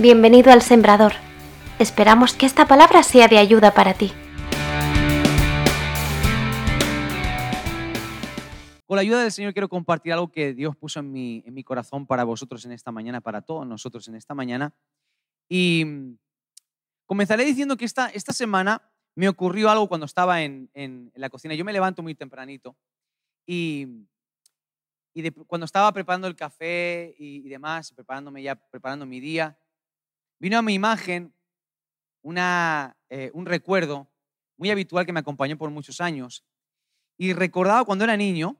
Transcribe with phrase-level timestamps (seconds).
[0.00, 1.14] Bienvenido al Sembrador.
[1.80, 4.12] Esperamos que esta palabra sea de ayuda para ti.
[8.86, 11.64] Con la ayuda del Señor quiero compartir algo que Dios puso en mi, en mi
[11.64, 14.72] corazón para vosotros en esta mañana, para todos nosotros en esta mañana.
[15.48, 16.16] Y mm,
[17.04, 18.80] comenzaré diciendo que esta, esta semana
[19.16, 21.56] me ocurrió algo cuando estaba en, en, la cocina.
[21.56, 22.76] Yo me levanto muy tempranito
[23.44, 23.88] y,
[25.12, 29.58] y cuando estaba preparando el café y, y demás, preparándome ya, preparando mi día,
[30.38, 31.34] vino a mi imagen
[32.22, 34.10] una, eh, un recuerdo
[34.56, 36.44] muy habitual que me acompañó por muchos años.
[37.16, 38.56] Y recordaba cuando era niño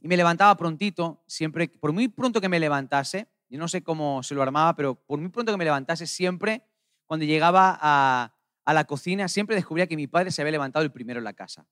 [0.00, 4.22] y me levantaba prontito, siempre, por muy pronto que me levantase, yo no sé cómo
[4.22, 6.64] se lo armaba, pero por muy pronto que me levantase, siempre,
[7.06, 10.92] cuando llegaba a, a la cocina, siempre descubría que mi padre se había levantado el
[10.92, 11.66] primero en la casa.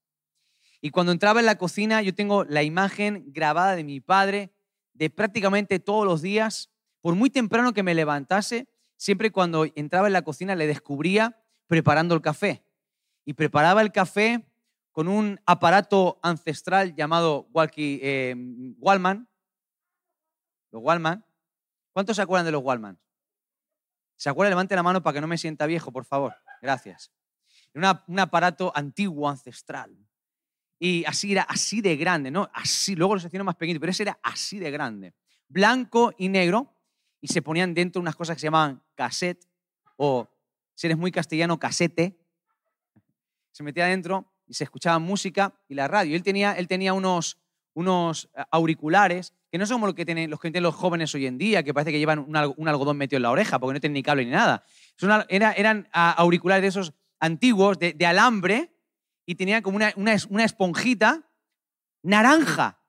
[0.80, 4.52] Y cuando entraba en la cocina, yo tengo la imagen grabada de mi padre
[4.92, 10.12] de prácticamente todos los días, por muy temprano que me levantase, siempre cuando entraba en
[10.12, 12.64] la cocina le descubría preparando el café.
[13.25, 14.47] Y preparaba el café
[14.92, 18.34] con un aparato ancestral llamado walkie, eh,
[18.78, 19.28] Wallman.
[20.70, 21.25] Los Wallman.
[21.92, 22.98] ¿Cuántos se acuerdan de los Wallman?
[24.17, 24.50] ¿Se acuerdan?
[24.50, 26.34] Levante la mano para que no me sienta viejo, por favor.
[26.61, 27.12] Gracias.
[27.75, 29.97] un aparato antiguo, ancestral.
[30.78, 32.50] Y así era así de grande, ¿no?
[32.53, 35.15] Así, luego los hicieron más pequeños, pero ese era así de grande.
[35.48, 36.73] Blanco y negro,
[37.25, 39.48] y se ponían dentro unas cosas que se llamaban cassette
[39.97, 40.28] o,
[40.75, 42.19] si eres muy castellano, casete.
[43.50, 46.16] Se metía dentro y se escuchaba música y la radio.
[46.16, 47.39] Él tenía, él tenía unos,
[47.72, 51.14] unos eh, auriculares que no son como los que, tienen, los que tienen los jóvenes
[51.14, 53.81] hoy en día, que parece que llevan un, algodón metido en la oreja porque no
[53.81, 54.62] tienen ni cable ni nada.
[55.31, 58.77] eran auriculares de esos antiguos, de, alambre,
[59.25, 61.27] y tenían como una, una esponjita
[62.03, 62.83] naranja.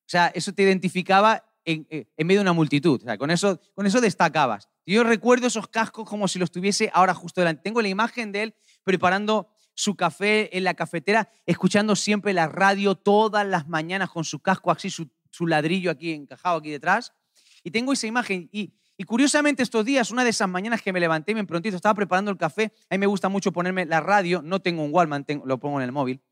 [0.00, 3.00] O sea, eso te identificaba eh, en, medio de una multitud.
[3.18, 4.68] con, eso, con eso destacabas.
[4.84, 7.62] Yo recuerdo esos cascos como si los tuviese ahora justo delante.
[7.62, 12.94] Tengo la imagen de él preparando su café en la cafetera, escuchando siempre la radio
[12.94, 15.08] todas las mañanas con su casco así, su,
[15.46, 17.12] ladrillo aquí encajado aquí detrás.
[17.62, 18.48] Y tengo esa imagen.
[18.52, 18.74] Y,
[19.06, 22.36] curiosamente estos días, una de esas mañanas que me levanté bien prontito, estaba preparando el
[22.36, 25.80] café, a mí me gusta mucho ponerme la radio, no tengo un Walkman, lo pongo
[25.80, 26.22] en el móvil.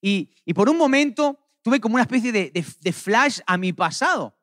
[0.00, 4.34] Y, por un momento tuve como una especie de flash a mi pasado.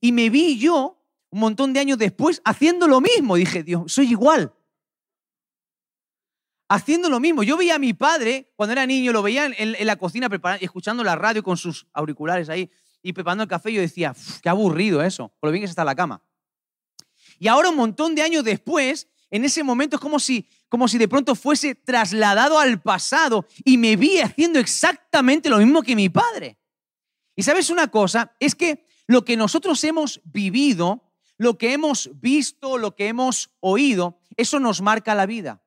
[0.00, 1.00] Y me vi yo
[1.30, 3.36] un montón de años después haciendo lo mismo.
[3.36, 4.54] Dije, Dios, soy igual.
[6.68, 7.42] Haciendo lo mismo.
[7.42, 11.02] Yo veía a mi padre, cuando era niño, lo veía en, la cocina preparando, escuchando
[11.02, 12.70] la radio con sus auriculares ahí
[13.02, 13.72] y preparando el café.
[13.72, 16.22] Yo decía, qué aburrido eso, por lo bien que se está en la cama.
[17.38, 20.98] Y ahora, un montón de años después, en ese momento es como si, como si
[20.98, 26.08] de pronto fuese trasladado al pasado y me vi haciendo exactamente lo mismo que mi
[26.08, 26.56] padre.
[27.34, 31.02] Y sabes una cosa, es que lo que nosotros hemos vivido,
[31.36, 35.62] lo que hemos visto, lo que hemos oído, eso nos marca la vida.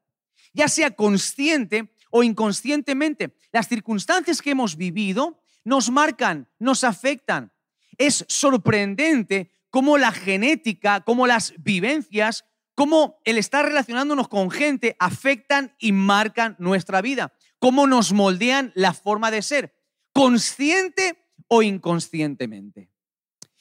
[0.54, 7.52] Ya sea consciente o inconscientemente, las circunstancias que hemos vivido nos marcan, nos afectan.
[7.98, 15.76] Es sorprendente cómo la genética, cómo las vivencias, cómo el estar relacionándonos con gente afectan
[15.80, 19.76] y marcan nuestra vida, cómo nos moldean la forma de ser,
[20.14, 21.18] consciente
[21.48, 22.90] o inconscientemente.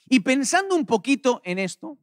[0.08, 1.98] Y pensando un poquito en esto,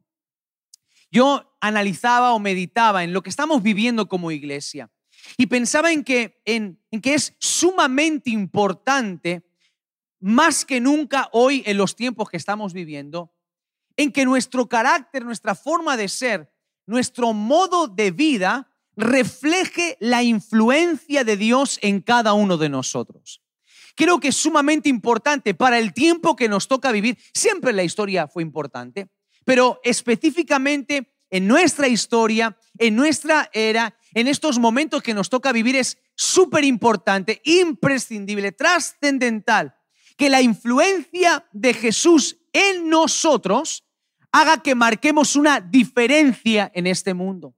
[1.10, 4.90] yo analizaba o meditaba en lo que estamos viviendo como iglesia
[5.36, 9.42] y pensaba en que, en, que es sumamente importante,
[10.20, 13.32] más que nunca hoy en los tiempos que estamos viviendo,
[13.96, 16.52] en que nuestro carácter, nuestra forma de ser,
[16.86, 23.43] nuestro modo de vida refleje la influencia de Dios en cada uno de nosotros.
[23.94, 27.18] Creo que es sumamente importante para el tiempo que nos toca vivir.
[27.32, 29.08] Siempre la historia fue importante,
[29.44, 35.76] pero específicamente en nuestra historia, en nuestra era, en estos momentos que nos toca vivir
[35.76, 39.74] es súper importante, imprescindible, trascendental,
[40.16, 43.84] que la influencia de Jesús en nosotros
[44.30, 47.54] haga que marquemos una diferencia en este mundo.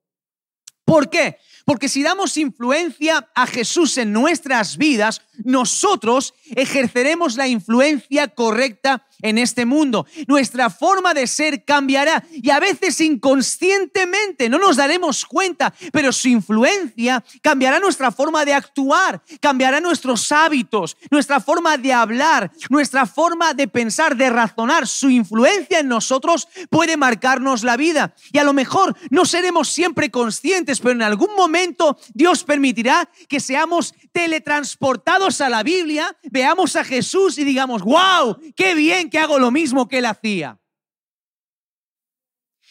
[0.85, 1.39] ¿Por qué?
[1.67, 9.39] Porque si damos influencia a Jesús en nuestras vidas, nosotros ejerceremos la influencia correcta en
[9.39, 10.07] este mundo.
[10.27, 16.29] Nuestra forma de ser cambiará y a veces inconscientemente no nos daremos cuenta, pero su
[16.29, 23.55] influencia cambiará nuestra forma de actuar, cambiará nuestros hábitos, nuestra forma de hablar, nuestra forma
[23.55, 24.87] de pensar, de razonar.
[24.87, 30.11] Su influencia en nosotros puede marcarnos la vida y a lo mejor no seremos siempre
[30.11, 36.85] conscientes, pero en algún momento Dios permitirá que seamos teletransportados a la Biblia, veamos a
[36.85, 40.59] Jesús y digamos, wow, qué bien que hago lo mismo que él hacía.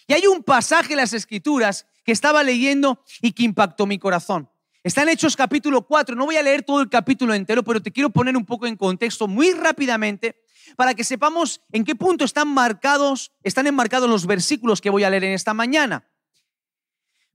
[0.07, 4.49] Y hay un pasaje en las Escrituras que estaba leyendo y que impactó mi corazón.
[4.83, 6.15] Está en Hechos capítulo 4.
[6.15, 8.75] No voy a leer todo el capítulo entero, pero te quiero poner un poco en
[8.75, 10.41] contexto muy rápidamente
[10.75, 15.11] para que sepamos en qué punto están marcados, están enmarcados los versículos que voy a
[15.11, 16.07] leer en esta mañana.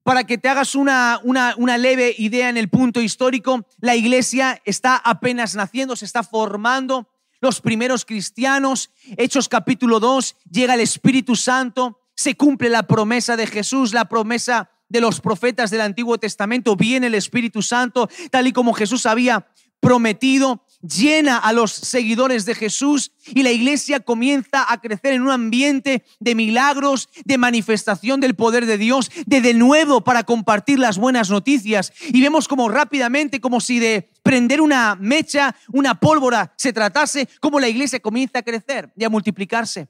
[0.03, 4.61] Para que te hagas una, una, una leve idea en el punto histórico, la iglesia
[4.65, 7.09] está apenas naciendo, se está formando.
[7.41, 13.47] Los primeros cristianos, Hechos capítulo 2, llega el Espíritu Santo, se cumple la promesa de
[13.47, 18.53] Jesús, la promesa de los profetas del Antiguo Testamento, viene el Espíritu Santo, tal y
[18.53, 19.47] como Jesús había
[19.81, 25.31] prometido, llena a los seguidores de Jesús y la iglesia comienza a crecer en un
[25.31, 30.99] ambiente de milagros, de manifestación del poder de Dios, de de nuevo para compartir las
[30.99, 31.93] buenas noticias.
[32.09, 37.61] Y vemos como rápidamente, como si de prender una mecha, una pólvora se tratase, como
[37.61, 39.89] la iglesia comienza a crecer y a multiplicarse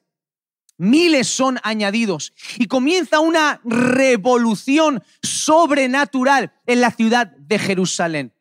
[0.81, 8.33] miles son añadidos y comienza una revolución sobrenatural en la ciudad de Jerusalén.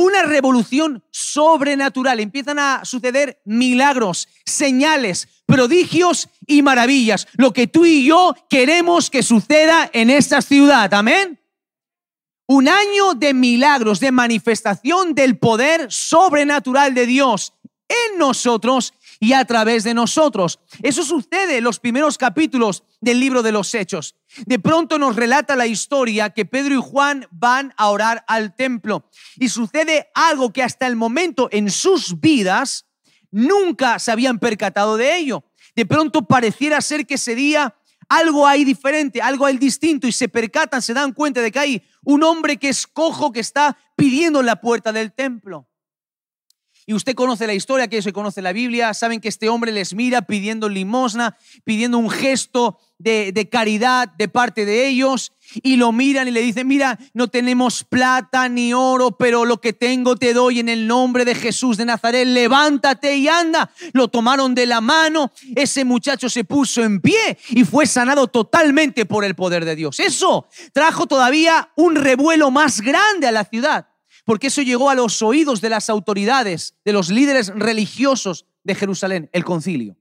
[0.00, 2.20] Una revolución sobrenatural.
[2.20, 7.28] Empiezan a suceder milagros, señales, prodigios y maravillas.
[7.34, 10.94] Lo que tú y yo queremos que suceda en esta ciudad.
[10.94, 11.38] Amén.
[12.46, 17.52] Un año de milagros, de manifestación del poder sobrenatural de Dios
[17.90, 20.58] en nosotros y a través de nosotros.
[20.82, 24.16] Eso sucede en los primeros capítulos del libro de los Hechos.
[24.46, 29.04] De pronto nos relata la historia que Pedro y Juan van a orar al templo
[29.36, 32.86] y sucede algo que hasta el momento en sus vidas
[33.30, 35.44] nunca se habían percatado de ello.
[35.76, 37.76] De pronto pareciera ser que ese día
[38.08, 41.82] algo hay diferente, algo hay distinto y se percatan, se dan cuenta de que hay
[42.02, 45.69] un hombre que es cojo que está pidiendo la puerta del templo.
[46.86, 49.94] Y usted conoce la historia, que se conoce la Biblia, saben que este hombre les
[49.94, 55.32] mira pidiendo limosna, pidiendo un gesto de, de, caridad de parte de ellos
[55.62, 59.72] y lo miran y le dicen, mira, no tenemos plata ni oro, pero lo que
[59.72, 63.70] tengo te doy en el nombre de Jesús de Nazaret, levántate y anda.
[63.92, 69.06] Lo tomaron de la mano, ese muchacho se puso en pie y fue sanado totalmente
[69.06, 70.00] por el poder de Dios.
[70.00, 73.89] Eso trajo todavía un revuelo más grande a la ciudad
[74.30, 79.28] porque eso llegó a los oídos de las autoridades, de los líderes religiosos de Jerusalén,
[79.32, 79.96] el concilio.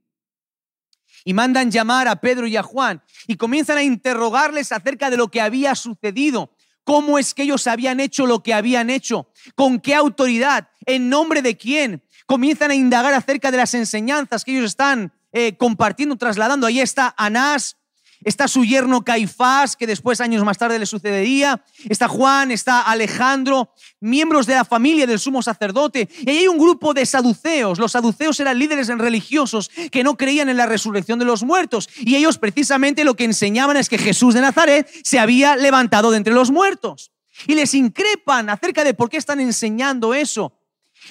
[1.25, 5.29] Y mandan llamar a Pedro y a Juan y comienzan a interrogarles acerca de lo
[5.29, 6.51] que había sucedido,
[6.83, 11.41] cómo es que ellos habían hecho lo que habían hecho, con qué autoridad, en nombre
[11.41, 12.03] de quién.
[12.27, 16.67] Comienzan a indagar acerca de las enseñanzas que ellos están eh, compartiendo, trasladando.
[16.67, 17.77] Ahí está Anás,
[18.23, 23.73] está su yerno Caifás, que después años más tarde le sucedería, está Juan, está Alejandro,
[23.99, 27.79] miembros de la familia del sumo sacerdote, y ahí hay un grupo de saduceos.
[27.79, 32.15] Los saduceos eran líderes religiosos que no creían en la resurrección de los muertos, y
[32.15, 36.33] ellos precisamente lo que enseñaban es que Jesús de Nazaret se había levantado de entre
[36.33, 37.11] los muertos.
[37.47, 40.59] Y les increpan acerca de por qué están enseñando eso.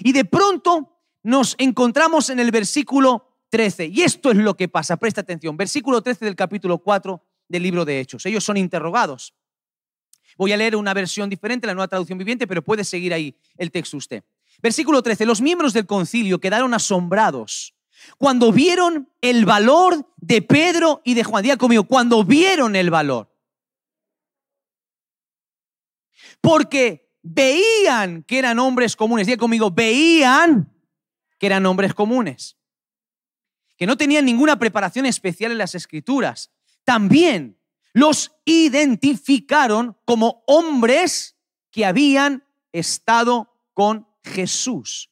[0.00, 3.86] Y de pronto nos encontramos en el versículo 13.
[3.86, 5.56] Y esto es lo que pasa, presta atención.
[5.56, 8.26] Versículo 13 del capítulo 4 del libro de Hechos.
[8.26, 9.34] Ellos son interrogados.
[10.36, 13.70] Voy a leer una versión diferente, la nueva traducción viviente, pero puede seguir ahí el
[13.70, 14.22] texto usted.
[14.62, 15.26] Versículo 13.
[15.26, 17.74] Los miembros del concilio quedaron asombrados
[18.16, 21.42] cuando vieron el valor de Pedro y de Juan.
[21.42, 23.34] Diga conmigo, cuando vieron el valor.
[26.40, 29.26] Porque veían que eran hombres comunes.
[29.26, 30.72] Diga conmigo, veían
[31.38, 32.57] que eran hombres comunes
[33.78, 36.50] que no tenían ninguna preparación especial en las escrituras,
[36.84, 37.58] también
[37.94, 41.36] los identificaron como hombres
[41.70, 45.10] que habían estado con Jesús.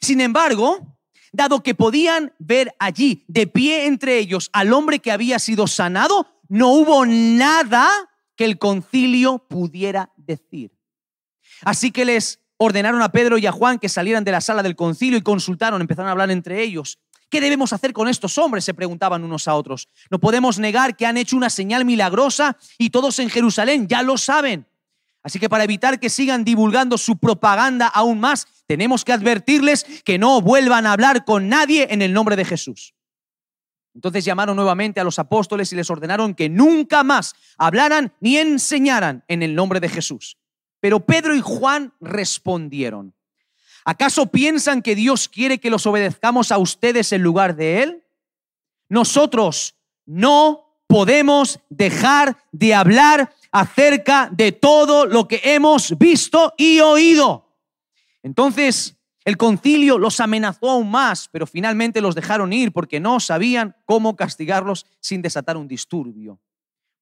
[0.00, 0.98] Sin embargo,
[1.32, 6.26] dado que podían ver allí de pie entre ellos al hombre que había sido sanado,
[6.48, 7.88] no hubo nada
[8.36, 10.72] que el concilio pudiera decir.
[11.62, 14.76] Así que les ordenaron a Pedro y a Juan que salieran de la sala del
[14.76, 16.98] concilio y consultaron, empezaron a hablar entre ellos.
[17.30, 18.64] ¿Qué debemos hacer con estos hombres?
[18.64, 19.88] se preguntaban unos a otros.
[20.10, 24.16] No podemos negar que han hecho una señal milagrosa y todos en Jerusalén ya lo
[24.16, 24.66] saben.
[25.22, 30.18] Así que para evitar que sigan divulgando su propaganda aún más, tenemos que advertirles que
[30.18, 32.94] no vuelvan a hablar con nadie en el nombre de Jesús.
[33.94, 39.24] Entonces llamaron nuevamente a los apóstoles y les ordenaron que nunca más hablaran ni enseñaran
[39.28, 40.38] en el nombre de Jesús.
[40.80, 43.14] Pero Pedro y Juan respondieron,
[43.84, 48.04] ¿Acaso piensan que Dios quiere que los obedezcamos a ustedes en lugar de Él?
[48.88, 57.56] Nosotros no podemos dejar de hablar acerca de todo lo que hemos visto y oído.
[58.22, 63.76] Entonces el concilio los amenazó aún más, pero finalmente los dejaron ir porque no sabían
[63.84, 66.40] cómo castigarlos sin desatar un disturbio.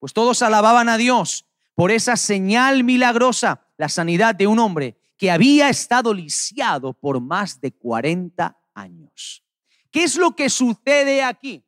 [0.00, 5.30] Pues todos alababan a Dios por esa señal milagrosa, la sanidad de un hombre que
[5.30, 9.42] había estado lisiado por más de 40 años.
[9.90, 11.64] ¿Qué es lo que sucede aquí?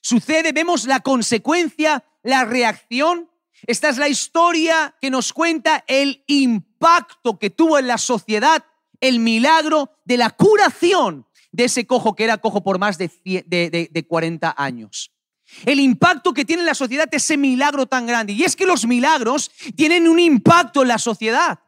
[0.00, 3.30] Sucede, vemos la consecuencia, la reacción.
[3.66, 8.64] Esta es la historia que nos cuenta el impacto que tuvo en la sociedad
[9.00, 14.06] el milagro de la curación de ese cojo que era cojo por más de, de,
[14.06, 15.12] 40 años.
[15.64, 18.32] El impacto que tiene en la sociedad ese milagro tan grande.
[18.32, 21.58] Y es que los milagros tienen un impacto en la sociedad.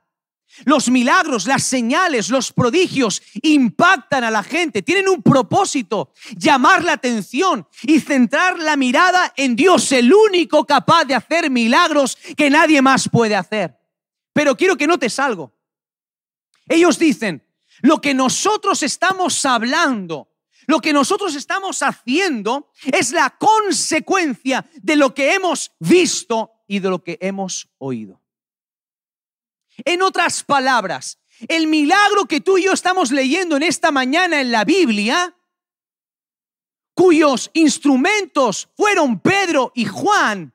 [0.64, 6.94] Los milagros, las señales, los prodigios impactan a la gente, tienen un propósito, llamar la
[6.94, 12.82] atención y centrar la mirada en Dios, el único capaz de hacer milagros que nadie
[12.82, 13.78] más puede hacer.
[14.32, 15.52] Pero quiero que notes algo.
[16.68, 17.46] Ellos dicen,
[17.80, 20.28] lo que nosotros estamos hablando,
[20.66, 26.90] lo que nosotros estamos haciendo es la consecuencia de lo que hemos visto y de
[26.90, 28.20] lo que hemos oído.
[29.84, 34.50] En otras palabras, el milagro que tú y yo estamos leyendo en esta mañana en
[34.50, 35.36] la Biblia,
[36.94, 40.52] cuyos instrumentos fueron Pedro y Juan,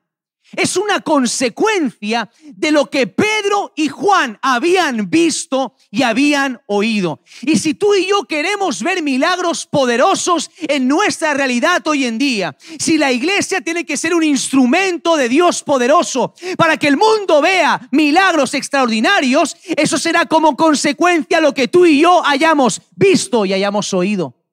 [0.56, 7.20] es una consecuencia de lo que Pedro y Juan habían visto y habían oído.
[7.42, 12.56] Y si tú y yo queremos ver milagros poderosos en nuestra realidad hoy en día,
[12.78, 17.40] si la iglesia tiene que ser un instrumento de Dios poderoso para que el mundo
[17.40, 23.52] vea milagros extraordinarios, eso será como consecuencia lo que tú y yo hayamos visto y
[23.52, 24.43] hayamos oído.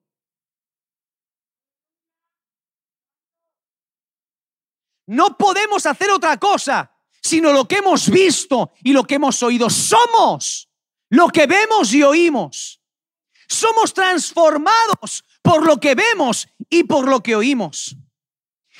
[5.07, 6.91] No podemos hacer otra cosa
[7.21, 9.69] sino lo que hemos visto y lo que hemos oído.
[9.69, 10.69] Somos
[11.09, 12.81] lo que vemos y oímos.
[13.47, 17.95] Somos transformados por lo que vemos y por lo que oímos.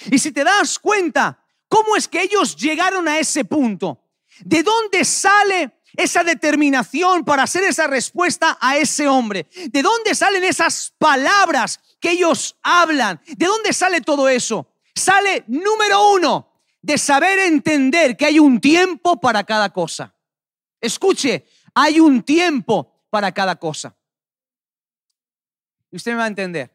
[0.10, 4.02] Y si te das cuenta, ¿cómo es que ellos llegaron a ese punto?
[4.40, 9.50] ¿De dónde sale esa determinación para hacer esa respuesta a ese hombre?
[9.70, 13.22] ¿De dónde salen esas palabras que ellos hablan?
[13.28, 14.71] ¿De dónde sale todo eso?
[15.02, 16.48] Sale número uno
[16.82, 20.16] de saber entender que hay un tiempo para cada cosa.
[20.80, 23.96] Escuche, hay un tiempo para cada cosa.
[25.92, 26.72] Y usted me va a entender.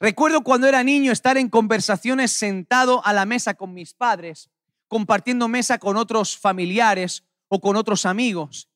[0.00, 4.50] Recuerdo cuando era niño estar en conversaciones sentado a la mesa con mis padres,
[4.88, 8.68] compartiendo mesa con otros familiares o con otros amigos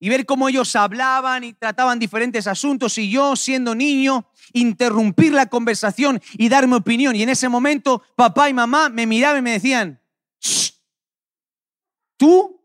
[0.00, 5.46] y ver cómo ellos hablaban y trataban diferentes asuntos y yo siendo niño interrumpir la
[5.46, 7.16] conversación y dar mi opinión.
[7.16, 10.00] Y en ese momento papá y mamá me miraban y me decían,
[12.16, 12.62] tú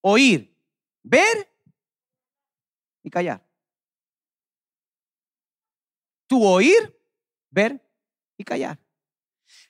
[0.00, 0.56] oír,
[1.02, 1.50] ver
[3.02, 3.44] y callar.
[6.26, 6.98] Tú oír,
[7.50, 7.86] ver
[8.38, 8.78] y callar.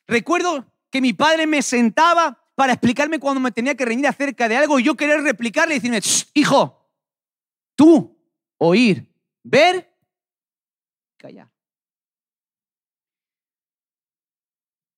[0.06, 4.56] Recuerdo que mi padre me sentaba para explicarme cuando me tenía que reñir acerca de
[4.56, 6.00] algo y yo querer replicarle y decirme,
[6.34, 6.88] hijo,
[7.74, 8.16] tú,
[8.58, 9.92] oír, ver,
[11.16, 11.50] callar.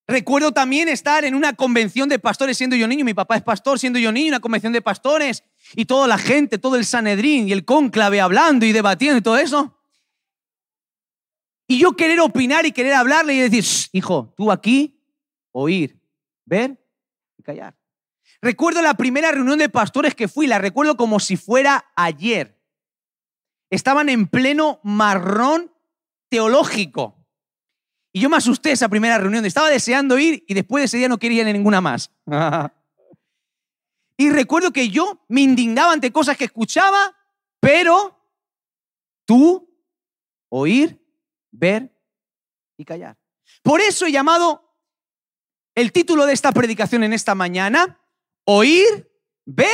[0.08, 3.78] Recuerdo también estar en una convención de pastores siendo yo niño, mi papá es pastor
[3.78, 5.42] siendo yo niño, una convención de pastores
[5.74, 9.36] y toda la gente, todo el Sanedrín y el cónclave hablando y debatiendo y todo
[9.36, 9.76] eso.
[11.66, 15.00] Y yo querer opinar y querer hablarle y decir, hijo, tú aquí,
[15.50, 15.98] oír,
[16.44, 16.85] ver
[17.46, 17.78] callar.
[18.42, 22.60] Recuerdo la primera reunión de pastores que fui, la recuerdo como si fuera ayer.
[23.70, 25.72] Estaban en pleno marrón
[26.28, 27.26] teológico.
[28.12, 29.44] Y yo me asusté esa primera reunión.
[29.44, 32.10] Estaba deseando ir y después de ese día no quería ir a ninguna más.
[34.16, 37.16] y recuerdo que yo me indignaba ante cosas que escuchaba,
[37.60, 38.20] pero
[39.24, 39.66] tú
[40.48, 41.02] oír,
[41.50, 41.94] ver
[42.76, 43.18] y callar.
[43.62, 44.65] Por eso he llamado
[45.76, 48.00] el título de esta predicación en esta mañana,
[48.44, 49.12] oír,
[49.44, 49.68] ver,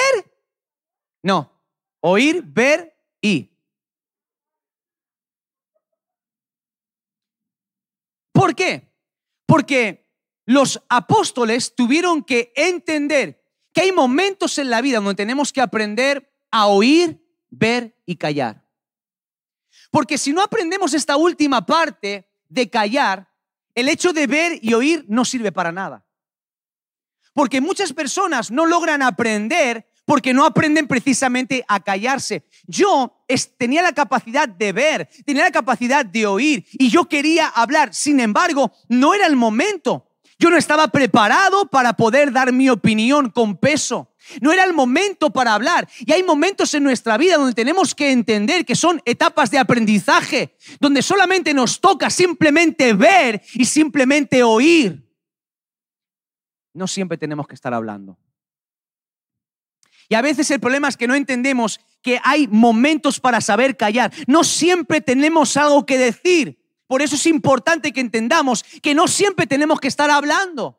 [1.23, 1.64] no,
[2.00, 3.56] oír, ver y.
[8.32, 8.92] ¿Por qué?
[9.47, 10.12] Porque
[10.44, 13.40] los apóstoles tuvieron que entender
[13.73, 18.68] que hay momentos en la vida donde tenemos que aprender a oír, ver y callar.
[19.92, 23.32] Porque si no aprendemos esta última parte de callar,
[23.75, 26.07] el hecho de ver y oír no sirve para nada.
[27.35, 32.45] Porque muchas personas no logran aprender porque no aprenden precisamente a callarse.
[32.67, 33.25] Yo
[33.57, 37.95] tenía la capacidad de ver, tenía la capacidad de oír y yo quería hablar.
[37.95, 40.12] Sin embargo, no era el momento.
[40.39, 44.12] Yo no estaba preparado para poder dar mi opinión con peso.
[44.41, 45.89] No era el momento para hablar.
[46.01, 50.57] Y hay momentos en nuestra vida donde tenemos que entender que son etapas de aprendizaje,
[50.81, 55.09] donde solamente nos toca simplemente ver y simplemente oír.
[56.75, 58.19] no siempre tenemos que estar hablando.
[60.09, 64.12] Y a veces el problema es que no entendemos que hay momentos para saber callar.
[64.27, 66.62] No siempre tenemos algo que decir.
[66.92, 70.78] Por eso es importante que entendamos que no siempre tenemos que estar hablando.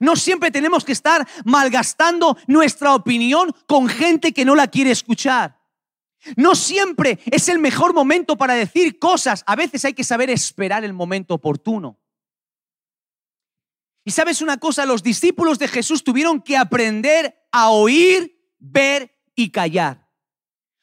[0.00, 5.56] No siempre tenemos que estar malgastando nuestra opinión con gente que no la quiere escuchar.
[6.34, 9.44] No siempre es el mejor momento para decir cosas.
[9.46, 12.00] A veces hay que saber esperar el momento oportuno.
[14.04, 19.50] Y sabes una cosa, los discípulos de Jesús tuvieron que aprender a oír, ver y
[19.52, 20.01] callar.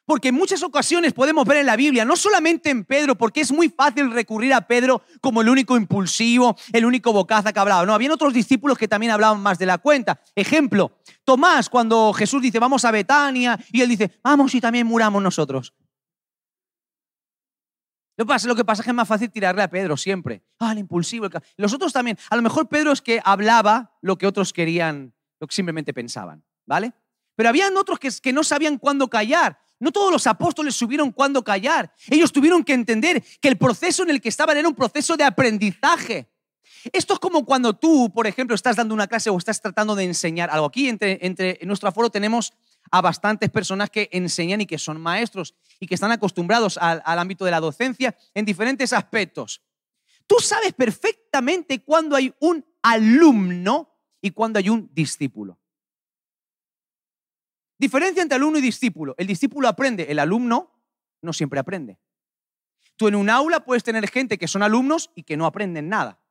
[0.09, 3.51] Porque en muchas ocasiones podemos ver en la Biblia, no solamente en Pedro, porque es
[3.51, 7.85] muy fácil recurrir a Pedro como el único impulsivo, el único bocaza que hablaba.
[7.85, 10.19] No, habían otros discípulos que también hablaban más de la cuenta.
[10.33, 15.21] Ejemplo, Tomás, cuando Jesús dice, vamos a Betania, y él dice, vamos y también muramos
[15.21, 15.75] nosotros.
[18.17, 20.41] Lo que, pasa, lo que pasa es que es más fácil tirarle a Pedro siempre.
[20.57, 21.27] Ah, el impulsivo.
[21.55, 22.17] Los otros también.
[22.31, 26.43] A lo mejor Pedro es que hablaba lo que otros querían, lo que simplemente pensaban,
[26.65, 26.93] ¿vale?
[27.35, 29.59] Pero habían otros que, que no sabían cuándo callar.
[29.79, 31.93] No todos los apóstoles supieron cuándo callar.
[32.09, 35.23] Ellos tuvieron que entender que el proceso en el que estaban era un proceso de
[35.23, 36.29] aprendizaje.
[36.91, 40.03] Esto es como cuando tú, por ejemplo, estás dando una clase o estás tratando de
[40.03, 40.67] enseñar algo.
[40.67, 42.53] Aquí entre, en nuestro aforo tenemos
[42.91, 47.45] a bastantes personas que enseñan y que son maestros y que están acostumbrados al ámbito
[47.45, 49.61] de la docencia en diferentes aspectos.
[50.25, 55.58] Tú sabes perfectamente cuándo hay un alumno y cuándo hay un discípulo.
[57.79, 59.15] Diferencia entre alumno y discípulo.
[59.17, 60.69] El discípulo aprende, el alumno
[61.21, 61.97] no siempre aprende.
[62.97, 66.21] Tú en un aula puedes tener gente que son alumnos y que no aprenden nada.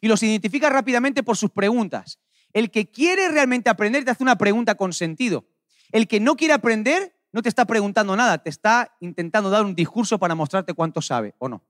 [0.00, 2.18] Y los identificas rápidamente por sus preguntas.
[2.54, 5.46] El que quiere realmente aprender te hace una pregunta con sentido.
[5.92, 9.74] El que no quiere aprender no te está preguntando nada, te está intentando dar un
[9.74, 11.62] discurso para mostrarte cuánto sabe o no.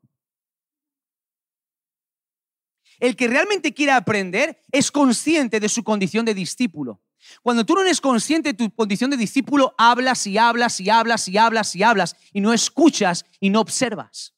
[3.01, 7.01] El que realmente quiere aprender es consciente de su condición de discípulo.
[7.43, 11.29] Cuando tú no eres consciente de tu condición de discípulo, hablas y hablas y hablas
[11.29, 14.35] y hablas y hablas y no escuchas y no observas.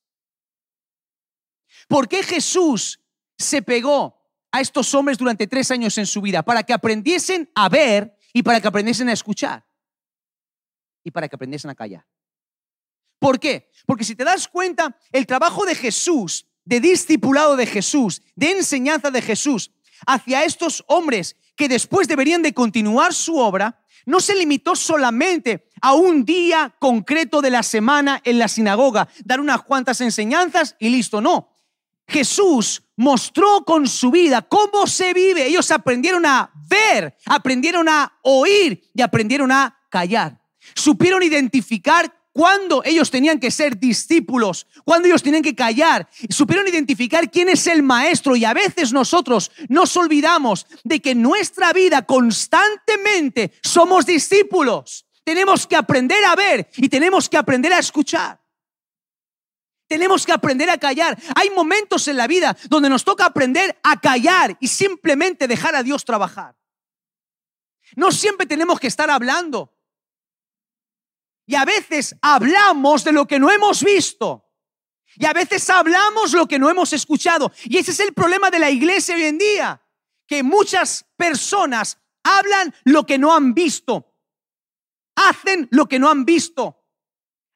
[1.89, 3.01] ¿Por qué Jesús
[3.39, 4.21] se pegó
[4.51, 6.43] a estos hombres durante tres años en su vida?
[6.43, 9.65] Para que aprendiesen a ver y para que aprendiesen a escuchar
[11.05, 12.07] y para que aprendiesen a callar.
[13.19, 13.71] ¿Por qué?
[13.87, 19.11] Porque si te das cuenta, el trabajo de Jesús, de discipulado de Jesús, de enseñanza
[19.11, 19.71] de Jesús
[20.07, 25.95] hacia estos hombres que después deberían de continuar su obra, no se limitó solamente a
[25.95, 31.21] un día concreto de la semana en la sinagoga, dar unas cuantas enseñanzas y listo,
[31.21, 31.57] no.
[32.09, 35.47] Jesús mostró con su vida cómo se vive.
[35.47, 40.41] Ellos aprendieron a ver, aprendieron a oír y aprendieron a callar.
[40.75, 47.31] Supieron identificar cuando ellos tenían que ser discípulos, cuando ellos tenían que callar, supieron identificar
[47.31, 52.03] quién es el maestro y a veces nosotros nos olvidamos de que en nuestra vida
[52.03, 55.07] constantemente somos discípulos.
[55.25, 58.39] Tenemos que aprender a ver y tenemos que aprender a escuchar.
[59.89, 61.17] Tenemos que aprender a callar.
[61.37, 65.83] Hay momentos en la vida donde nos toca aprender a callar y simplemente dejar a
[65.83, 66.55] Dios trabajar.
[67.95, 69.76] No siempre tenemos que estar hablando.
[71.47, 74.45] Y a veces hablamos de lo que no hemos visto.
[75.15, 77.53] Y a veces hablamos lo que no hemos escuchado.
[77.65, 79.83] Y ese es el problema de la iglesia hoy en día.
[80.27, 84.13] Que muchas personas hablan lo que no han visto.
[85.15, 86.85] Hacen lo que no han visto.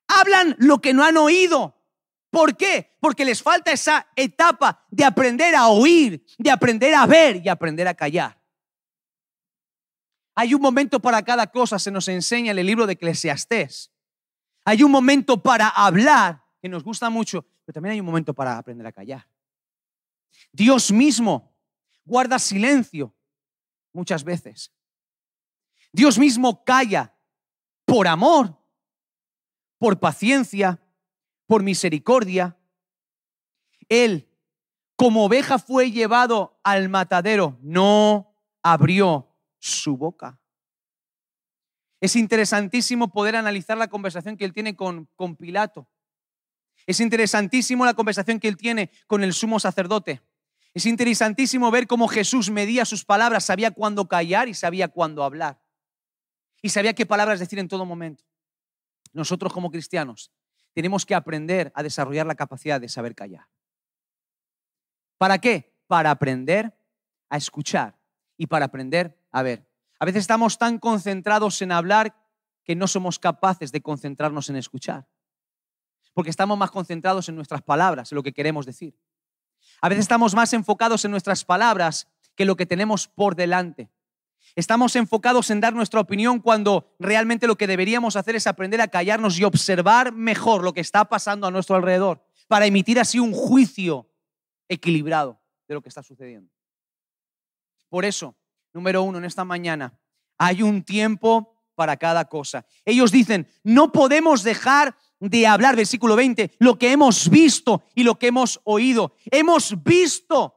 [0.08, 1.76] Hablan lo que no han oído.
[2.30, 2.96] ¿Por qué?
[3.00, 7.88] Porque les falta esa etapa de aprender a oír, de aprender a ver y aprender
[7.88, 8.39] a callar.
[10.40, 13.92] Hay un momento para cada cosa, se nos enseña en el libro de Eclesiastés.
[14.64, 18.56] Hay un momento para hablar, que nos gusta mucho, pero también hay un momento para
[18.56, 19.28] aprender a callar.
[20.50, 21.54] Dios mismo
[22.06, 23.14] guarda silencio
[23.92, 24.72] muchas veces.
[25.92, 27.14] Dios mismo calla
[27.84, 28.56] por amor,
[29.76, 30.80] por paciencia,
[31.46, 32.56] por misericordia.
[33.90, 34.26] Él,
[34.96, 39.29] como oveja fue llevado al matadero, no abrió
[39.60, 40.40] su boca.
[42.00, 45.88] Es interesantísimo poder analizar la conversación que él tiene con, con Pilato.
[46.86, 50.22] Es interesantísimo la conversación que él tiene con el sumo sacerdote.
[50.72, 55.60] Es interesantísimo ver cómo Jesús medía sus palabras, sabía cuándo callar y sabía cuándo hablar.
[56.62, 58.24] Y sabía qué palabras decir en todo momento.
[59.12, 60.32] Nosotros como cristianos
[60.72, 63.46] tenemos que aprender a desarrollar la capacidad de saber callar.
[65.18, 65.76] ¿Para qué?
[65.86, 66.74] Para aprender
[67.28, 67.99] a escuchar
[68.40, 69.68] y para aprender a ver.
[69.98, 72.16] A veces estamos tan concentrados en hablar
[72.64, 75.06] que no somos capaces de concentrarnos en escuchar.
[76.14, 78.98] Porque estamos más concentrados en nuestras palabras, en lo que queremos decir.
[79.82, 83.90] A veces estamos más enfocados en nuestras palabras que lo que tenemos por delante.
[84.56, 88.88] Estamos enfocados en dar nuestra opinión cuando realmente lo que deberíamos hacer es aprender a
[88.88, 93.34] callarnos y observar mejor lo que está pasando a nuestro alrededor para emitir así un
[93.34, 94.08] juicio
[94.66, 96.50] equilibrado de lo que está sucediendo.
[97.90, 98.36] Por eso,
[98.72, 99.92] número uno, en esta mañana,
[100.38, 102.64] hay un tiempo para cada cosa.
[102.84, 108.18] Ellos dicen, no podemos dejar de hablar, versículo 20, lo que hemos visto y lo
[108.18, 109.14] que hemos oído.
[109.26, 110.54] Hemos visto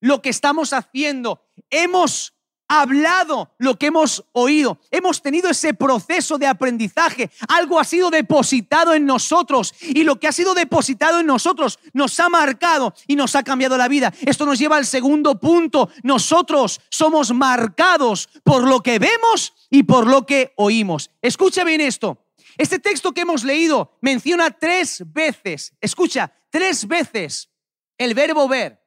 [0.00, 1.42] lo que estamos haciendo.
[1.70, 2.33] Hemos
[2.68, 4.78] hablado lo que hemos oído.
[4.90, 7.30] Hemos tenido ese proceso de aprendizaje.
[7.48, 12.18] Algo ha sido depositado en nosotros y lo que ha sido depositado en nosotros nos
[12.20, 14.12] ha marcado y nos ha cambiado la vida.
[14.26, 15.90] Esto nos lleva al segundo punto.
[16.02, 21.10] Nosotros somos marcados por lo que vemos y por lo que oímos.
[21.22, 22.18] Escucha bien esto.
[22.56, 27.50] Este texto que hemos leído menciona tres veces, escucha, tres veces
[27.98, 28.83] el verbo ver.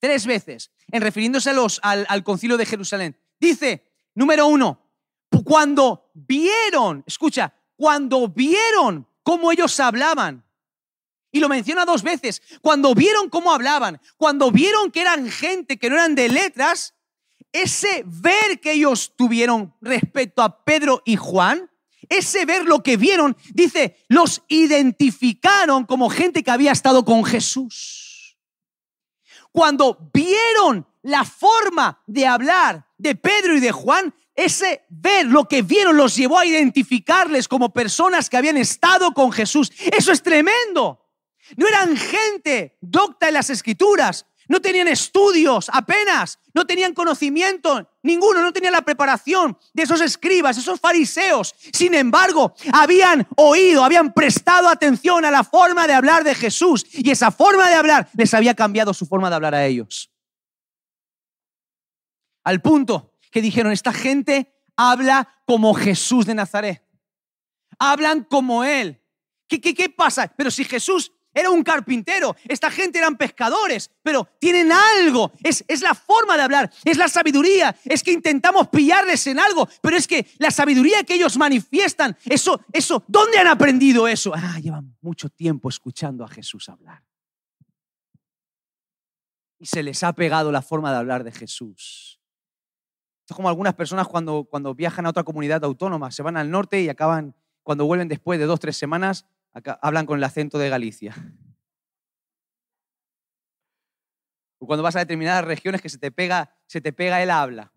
[0.00, 1.50] Tres veces en refiriéndose
[1.82, 3.16] al, al concilio de Jerusalén.
[3.40, 3.84] Dice,
[4.14, 4.80] número uno,
[5.44, 10.44] cuando vieron, escucha, cuando vieron cómo ellos hablaban,
[11.30, 15.90] y lo menciona dos veces, cuando vieron cómo hablaban, cuando vieron que eran gente que
[15.90, 16.94] no eran de letras,
[17.52, 21.70] ese ver que ellos tuvieron respecto a Pedro y Juan,
[22.08, 27.97] ese ver lo que vieron, dice, los identificaron como gente que había estado con Jesús
[29.52, 35.62] cuando vieron la forma de hablar de Pedro y de Juan, ese ver lo que
[35.62, 39.72] vieron los llevó a identificarles como personas que habían estado con Jesús.
[39.96, 41.04] Eso es tremendo.
[41.56, 48.42] No eran gente docta en las escrituras, no tenían estudios apenas, no tenían conocimiento, ninguno,
[48.42, 51.54] no tenía la preparación de esos escribas, esos fariseos.
[51.72, 57.08] Sin embargo, habían oído, habían prestado atención a la forma de hablar de Jesús y
[57.12, 60.10] esa forma de hablar les había cambiado su forma de hablar a ellos.
[62.42, 66.84] Al punto que dijeron, esta gente habla como Jesús de Nazaret.
[67.78, 69.00] Hablan como Él.
[69.46, 70.26] ¿Qué, qué, qué pasa?
[70.36, 75.82] Pero si Jesús era un carpintero, esta gente eran pescadores, pero tienen algo, es, es,
[75.82, 80.06] la forma de hablar, es la sabiduría, es que intentamos pillarles en algo, pero es
[80.06, 84.32] que la sabiduría que ellos manifiestan, eso, eso, ¿dónde han aprendido eso?
[84.34, 87.02] Ah, llevan mucho tiempo escuchando a Jesús hablar.
[89.58, 92.20] Y se les ha pegado la forma de hablar de Jesús.
[93.28, 96.80] Es como algunas personas cuando, cuando viajan a otra comunidad autónoma, se van al norte
[96.80, 99.26] y acaban, cuando vuelven después de dos, tres semanas,
[99.80, 101.14] hablan con el acento de Galicia.
[104.58, 107.72] O cuando vas a determinadas regiones que se te pega, se te pega el habla.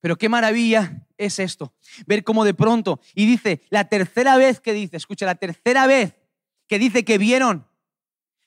[0.00, 1.74] Pero qué maravilla es esto,
[2.06, 6.16] ver cómo de pronto, y dice, la tercera vez que dice, escucha, la tercera vez
[6.66, 7.68] que dice que vieron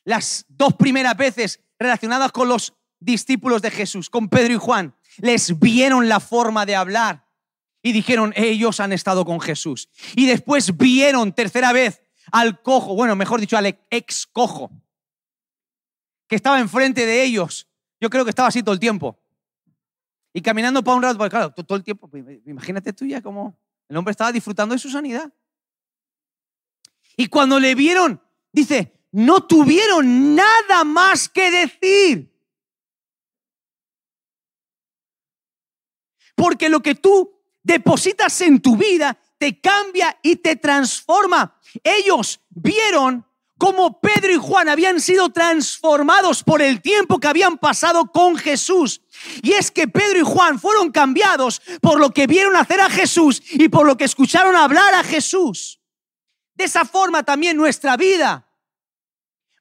[0.04, 5.60] las dos primeras veces relacionadas con los discípulos de Jesús, con Pedro y Juan, les
[5.60, 7.28] vieron la forma de hablar
[7.84, 9.90] y dijeron, ellos han estado con Jesús.
[10.16, 14.72] Y después vieron tercera vez al cojo, bueno, mejor dicho, al ex cojo,
[16.28, 17.68] que estaba enfrente de ellos.
[18.00, 19.20] Yo creo que estaba así todo el tiempo.
[20.34, 23.60] Y caminando para un rato, porque claro, todo el tiempo, pues, imagínate tú ya como
[23.90, 25.32] el hombre estaba disfrutando de su sanidad.
[27.18, 32.34] Y cuando le vieron, dice, no tuvieron nada más que decir.
[36.36, 37.33] Porque lo que tú
[37.64, 41.60] depositas en tu vida, te cambia y te transforma.
[41.84, 43.26] Ellos vieron
[43.58, 49.02] cómo Pedro y Juan habían sido transformados por el tiempo que habían pasado con Jesús.
[49.42, 53.42] Y es que Pedro y Juan fueron cambiados por lo que vieron hacer a Jesús
[53.52, 55.80] y por lo que escucharon hablar a Jesús.
[56.56, 58.48] De esa forma también nuestra vida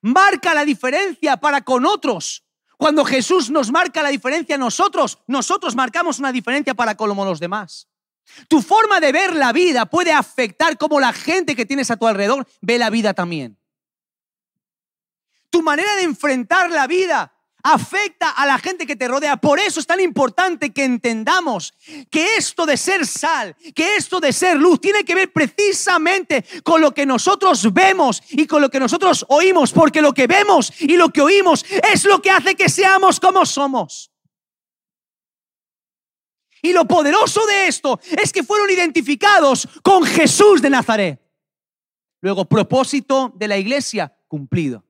[0.01, 2.45] marca la diferencia para con otros.
[2.77, 7.89] Cuando Jesús nos marca la diferencia nosotros, nosotros marcamos una diferencia para con los demás.
[8.49, 12.07] Tu forma de ver la vida puede afectar cómo la gente que tienes a tu
[12.07, 13.59] alrededor ve la vida también.
[15.51, 17.33] Tu manera de enfrentar la vida
[17.63, 19.37] afecta a la gente que te rodea.
[19.37, 21.75] Por eso es tan importante que entendamos
[22.11, 26.81] que esto de ser sal, que esto de ser luz, tiene que ver precisamente con
[26.81, 30.97] lo que nosotros vemos y con lo que nosotros oímos, porque lo que vemos y
[30.97, 34.12] lo que oímos es lo que hace que seamos como somos.
[36.63, 41.21] Y lo poderoso de esto es que fueron identificados con Jesús de Nazaret.
[42.21, 44.85] Luego, propósito de la iglesia cumplido.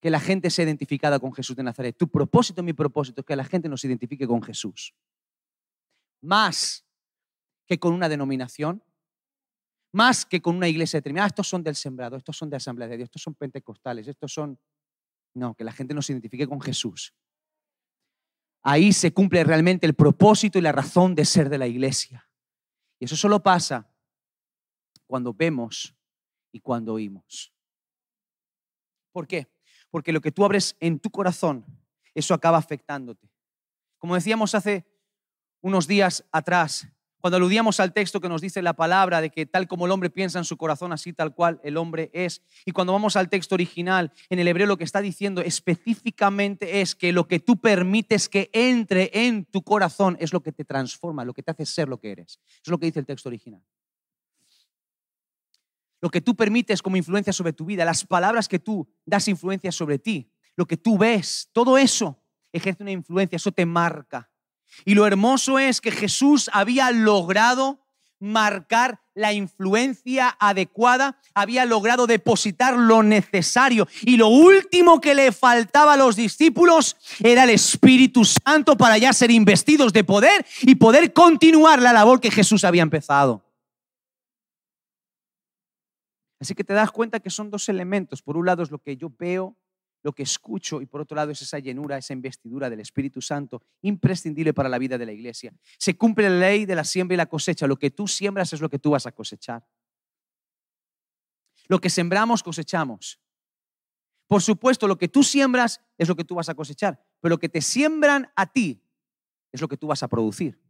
[0.00, 1.96] Que la gente sea identificada con Jesús de Nazaret.
[1.98, 4.94] Tu propósito, mi propósito, es que la gente nos identifique con Jesús.
[6.20, 6.86] Más
[7.66, 8.82] que con una denominación,
[9.92, 11.26] más que con una iglesia determinada.
[11.26, 14.32] Ah, estos son del sembrado, estos son de Asamblea de Dios, estos son pentecostales, estos
[14.32, 14.58] son...
[15.34, 17.12] No, que la gente nos identifique con Jesús.
[18.66, 22.28] Ahí se cumple realmente el propósito y la razón de ser de la iglesia.
[22.98, 23.86] Y eso solo pasa
[25.06, 25.94] cuando vemos
[26.50, 27.52] y cuando oímos.
[29.12, 29.52] ¿Por qué?
[29.90, 31.66] Porque lo que tú abres en tu corazón,
[32.14, 33.30] eso acaba afectándote.
[33.98, 34.86] Como decíamos hace
[35.60, 36.88] unos días atrás,
[37.24, 40.10] cuando aludíamos al texto que nos dice la palabra de que tal como el hombre
[40.10, 42.42] piensa en su corazón, así tal cual el hombre es.
[42.66, 46.94] Y cuando vamos al texto original, en el hebreo lo que está diciendo específicamente es
[46.94, 51.24] que lo que tú permites que entre en tu corazón es lo que te transforma,
[51.24, 52.40] lo que te hace ser lo que eres.
[52.46, 53.62] Eso es lo que dice el texto original.
[56.02, 59.72] Lo que tú permites como influencia sobre tu vida, las palabras que tú das influencia
[59.72, 64.30] sobre ti, lo que tú ves, todo eso ejerce una influencia, eso te marca.
[64.84, 67.78] Y lo hermoso es que Jesús había logrado
[68.20, 73.86] marcar la influencia adecuada, había logrado depositar lo necesario.
[74.02, 79.12] Y lo último que le faltaba a los discípulos era el Espíritu Santo para ya
[79.12, 83.44] ser investidos de poder y poder continuar la labor que Jesús había empezado.
[86.40, 88.20] Así que te das cuenta que son dos elementos.
[88.20, 89.56] Por un lado es lo que yo veo
[90.04, 93.62] lo que escucho y por otro lado es esa llenura, esa investidura del Espíritu Santo,
[93.80, 95.54] imprescindible para la vida de la iglesia.
[95.78, 97.66] Se cumple la ley de la siembra y la cosecha.
[97.66, 99.66] Lo que tú siembras es lo que tú vas a cosechar.
[101.68, 103.18] Lo que sembramos, cosechamos.
[104.26, 107.38] Por supuesto, lo que tú siembras es lo que tú vas a cosechar, pero lo
[107.38, 108.84] que te siembran a ti
[109.52, 110.60] es lo que tú vas a producir.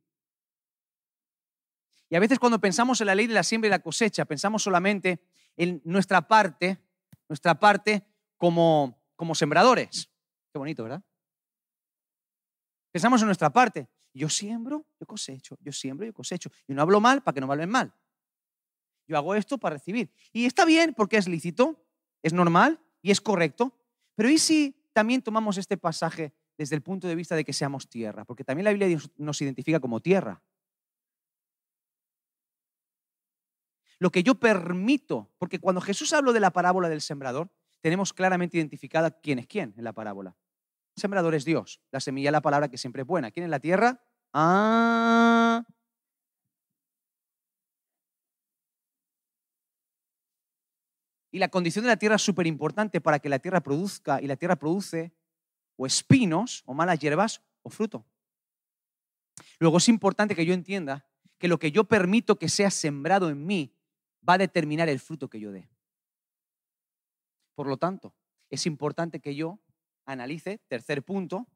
[2.08, 4.62] Y a veces cuando pensamos en la ley de la siembra y la cosecha, pensamos
[4.62, 5.24] solamente
[5.56, 6.78] en nuestra parte,
[7.28, 10.10] nuestra parte como como sembradores.
[10.52, 11.02] Qué bonito, ¿verdad?
[12.92, 13.88] Pensamos en nuestra parte.
[14.12, 16.50] Yo siembro, yo cosecho, yo siembro, yo cosecho.
[16.68, 17.94] Y no hablo mal para que no me mal.
[19.08, 20.12] Yo hago esto para recibir.
[20.30, 21.82] Y está bien porque es lícito,
[22.22, 23.74] es normal y es correcto.
[24.14, 27.88] Pero ¿y si también tomamos este pasaje desde el punto de vista de que seamos
[27.88, 28.26] tierra?
[28.26, 30.42] Porque también la Biblia nos identifica como tierra.
[33.98, 37.50] Lo que yo permito, porque cuando Jesús habló de la parábola del sembrador,
[37.84, 40.34] tenemos claramente identificada quién es quién en la parábola.
[40.96, 43.30] Sembrador es Dios, la semilla es la palabra que siempre es buena.
[43.30, 44.02] ¿Quién es la tierra?
[44.32, 45.62] Ah.
[51.30, 54.28] Y la condición de la tierra es súper importante para que la tierra produzca y
[54.28, 55.12] la tierra produce
[55.76, 58.06] o espinos o malas hierbas o fruto.
[59.58, 61.04] Luego es importante que yo entienda
[61.36, 63.76] que lo que yo permito que sea sembrado en mí
[64.26, 65.68] va a determinar el fruto que yo dé.
[67.54, 68.14] Por lo tanto,
[68.50, 69.60] es importante que yo
[70.06, 71.46] analice, tercer punto,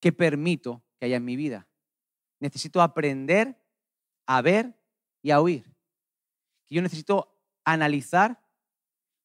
[0.00, 1.68] qué permito que haya en mi vida.
[2.40, 3.56] Necesito aprender
[4.26, 4.78] a ver
[5.22, 5.64] y a oír.
[6.68, 8.42] Yo necesito analizar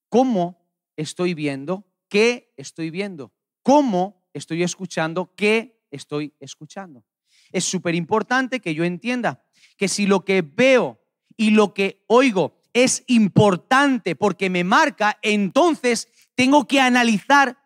[0.09, 7.05] cómo estoy viendo, qué estoy viendo, cómo estoy escuchando, qué estoy escuchando.
[7.51, 9.43] Es súper importante que yo entienda
[9.77, 10.99] que si lo que veo
[11.37, 17.57] y lo que oigo es importante porque me marca, entonces tengo que analizar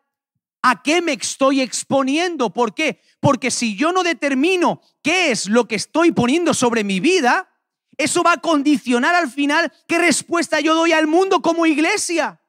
[0.61, 2.51] a qué me estoy exponiendo.
[2.51, 3.01] ¿Por qué?
[3.19, 7.49] Porque si yo no determino qué es lo que estoy poniendo sobre mi vida,
[7.97, 12.40] eso va a condicionar al final qué respuesta yo doy al mundo como iglesia.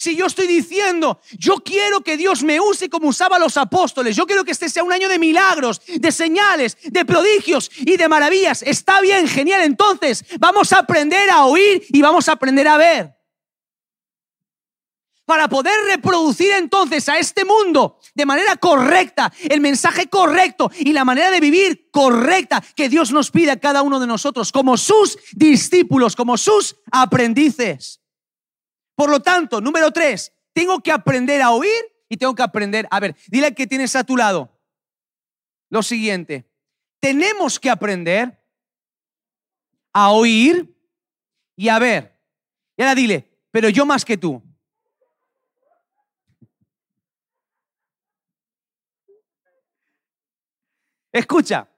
[0.00, 4.14] Si yo estoy diciendo, yo quiero que Dios me use como usaba a los apóstoles,
[4.14, 8.08] yo quiero que este sea un año de milagros, de señales, de prodigios y de
[8.08, 12.76] maravillas, está bien, genial, entonces vamos a aprender a oír y vamos a aprender a
[12.76, 13.18] ver.
[15.26, 21.04] Para poder reproducir entonces a este mundo de manera correcta, el mensaje correcto y la
[21.04, 25.18] manera de vivir correcta que Dios nos pide a cada uno de nosotros como sus
[25.32, 27.97] discípulos, como sus aprendices.
[28.98, 31.70] Por lo tanto, número tres, tengo que aprender a oír
[32.08, 34.50] y tengo que aprender, a ver, dile que tienes a tu lado
[35.70, 36.50] lo siguiente,
[36.98, 38.44] tenemos que aprender
[39.92, 40.76] a oír
[41.54, 42.20] y a ver.
[42.76, 44.42] Y ahora dile, pero yo más que tú.
[51.12, 51.68] Escucha,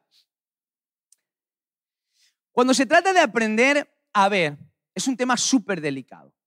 [2.50, 4.56] cuando se trata de aprender a ver,
[4.94, 6.39] es un tema súper delicado.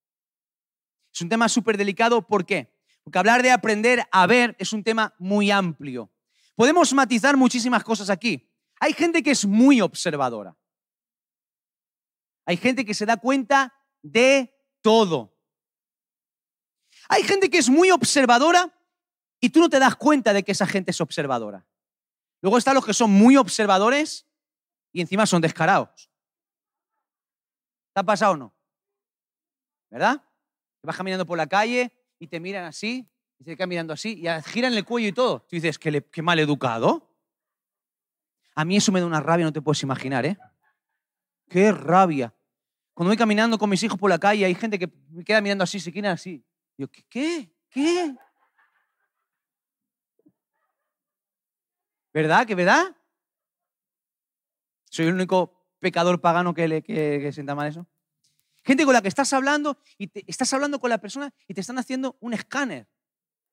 [1.14, 2.74] Es un tema súper delicado, ¿por qué?
[3.04, 6.10] Porque hablar de aprender a ver es un tema muy amplio.
[6.56, 8.50] Podemos matizar muchísimas cosas aquí.
[8.80, 10.56] Hay gente que es muy observadora.
[12.46, 13.72] Hay gente que se da cuenta
[14.02, 15.38] de todo.
[17.08, 18.74] Hay gente que es muy observadora
[19.40, 21.64] y tú no te das cuenta de que esa gente es observadora.
[22.40, 24.26] Luego están los que son muy observadores
[24.92, 26.10] y encima son descarados.
[27.92, 28.54] ¿Te ha pasado o no?
[29.90, 30.22] ¿Verdad?
[30.84, 34.42] Vas caminando por la calle y te miran así, y se quedan mirando así, y
[34.50, 35.40] giran el cuello y todo.
[35.40, 37.10] Tú dices, qué, qué mal educado.
[38.54, 40.38] A mí eso me da una rabia, no te puedes imaginar, ¿eh?
[41.48, 42.32] Qué rabia.
[42.94, 45.64] Cuando voy caminando con mis hijos por la calle, hay gente que me queda mirando
[45.64, 46.44] así, se queda así.
[46.78, 47.04] Yo, ¿qué?
[47.08, 47.52] ¿Qué?
[47.68, 48.14] ¿Qué?
[52.12, 52.46] ¿Verdad?
[52.46, 52.96] ¿Que verdad?
[54.88, 57.84] Soy el único pecador pagano que, le, que, sienta mal eso.
[58.64, 61.60] Gente con la que estás hablando y te, estás hablando con la persona y te
[61.60, 62.88] están haciendo un escáner,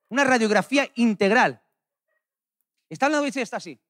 [0.09, 1.61] una radiografía integral.
[2.89, 3.81] Está hablando y está así.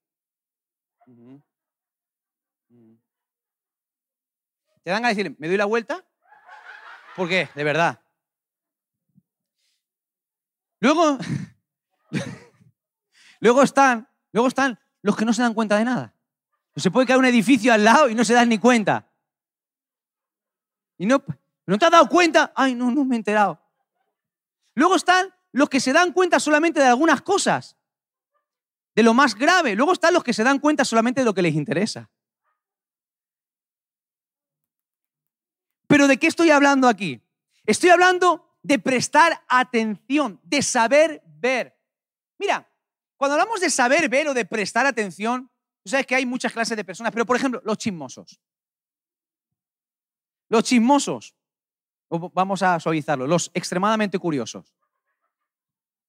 [4.84, 6.04] Te dan a decir, ¿me doy la vuelta?
[7.16, 7.50] ¿Por qué?
[7.54, 8.02] De verdad.
[10.80, 11.20] Luego,
[13.40, 16.16] luego están, luego están los que no se dan cuenta de nada.
[16.76, 19.11] Se puede caer un edificio al lado y no se dan ni cuenta.
[21.02, 21.24] Y no,
[21.66, 22.54] ¿no te has dado cuenta?
[22.56, 23.60] Ay, no, no me he enterado.
[24.76, 27.76] Luego están los que se dan cuenta solamente de algunas cosas,
[28.94, 29.74] de lo más grave.
[29.74, 32.08] Luego están los que se dan cuenta solamente de lo que les interesa.
[35.88, 37.20] Pero ¿de qué estoy hablando aquí?
[37.66, 41.76] Estoy hablando de prestar atención, de saber ver.
[42.38, 42.72] Mira,
[43.18, 45.50] cuando hablamos de saber ver o de prestar atención,
[45.82, 48.40] tú sabes que hay muchas clases de personas, pero por ejemplo, los chismosos.
[50.52, 51.34] Los chismosos,
[52.10, 54.74] vamos a suavizarlo, los extremadamente curiosos.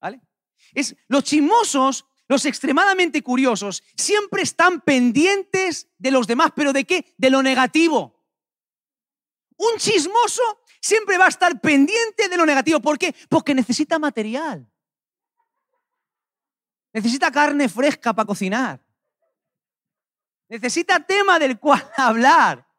[0.00, 0.20] ¿Vale?
[0.74, 7.14] Es, los chismosos, los extremadamente curiosos, siempre están pendientes de los demás, pero ¿de qué?
[7.16, 8.20] De lo negativo.
[9.59, 10.42] Un chismoso
[10.81, 12.81] siempre va a estar pendiente de lo negativo.
[12.81, 13.14] ¿Por qué?
[13.28, 14.68] Porque necesita material.
[16.92, 18.81] Necesita carne fresca para cocinar.
[20.48, 22.71] Necesita tema del cual hablar.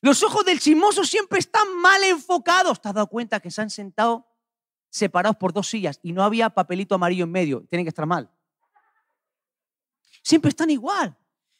[0.00, 2.80] Los ojos del chismoso siempre están mal enfocados.
[2.80, 4.26] ¿Te has dado cuenta que se han sentado
[4.88, 7.64] separados por dos sillas y no había papelito amarillo en medio?
[7.68, 8.30] Tienen que estar mal.
[10.22, 11.16] Siempre están igual.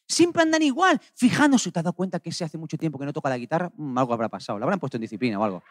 [0.07, 1.71] Siempre andan igual, fijándose.
[1.71, 3.71] ¿Te has dado cuenta que se hace mucho tiempo que no toca la guitarra?
[3.77, 5.63] Mm, algo habrá pasado, lo habrán puesto en disciplina o algo.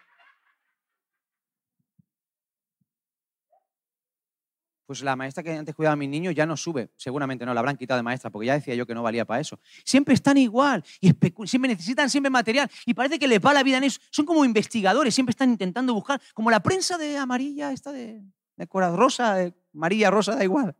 [4.89, 6.89] Pues la maestra que antes cuidaba a mis niños ya no sube.
[6.97, 9.39] Seguramente no, la habrán quitado de maestra, porque ya decía yo que no valía para
[9.39, 9.60] eso.
[9.86, 11.13] Siempre están igual y
[11.45, 14.02] siempre necesitan siempre material y parece que les va la vida en eso.
[14.10, 18.23] Son como investigadores, siempre están intentando buscar, como la prensa de amarilla, esta de,
[18.56, 20.75] de rosa, de amarilla, rosa, da igual.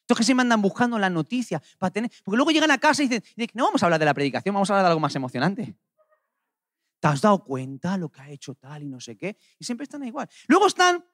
[0.00, 2.10] Estos que se me andan buscando las noticias para tener.
[2.24, 4.70] Porque luego llegan a casa y dicen, no vamos a hablar de la predicación, vamos
[4.70, 5.76] a hablar de algo más emocionante.
[7.00, 9.36] ¿Te has dado cuenta lo que ha hecho tal y no sé qué?
[9.58, 10.26] Y siempre están igual.
[10.48, 11.04] Luego están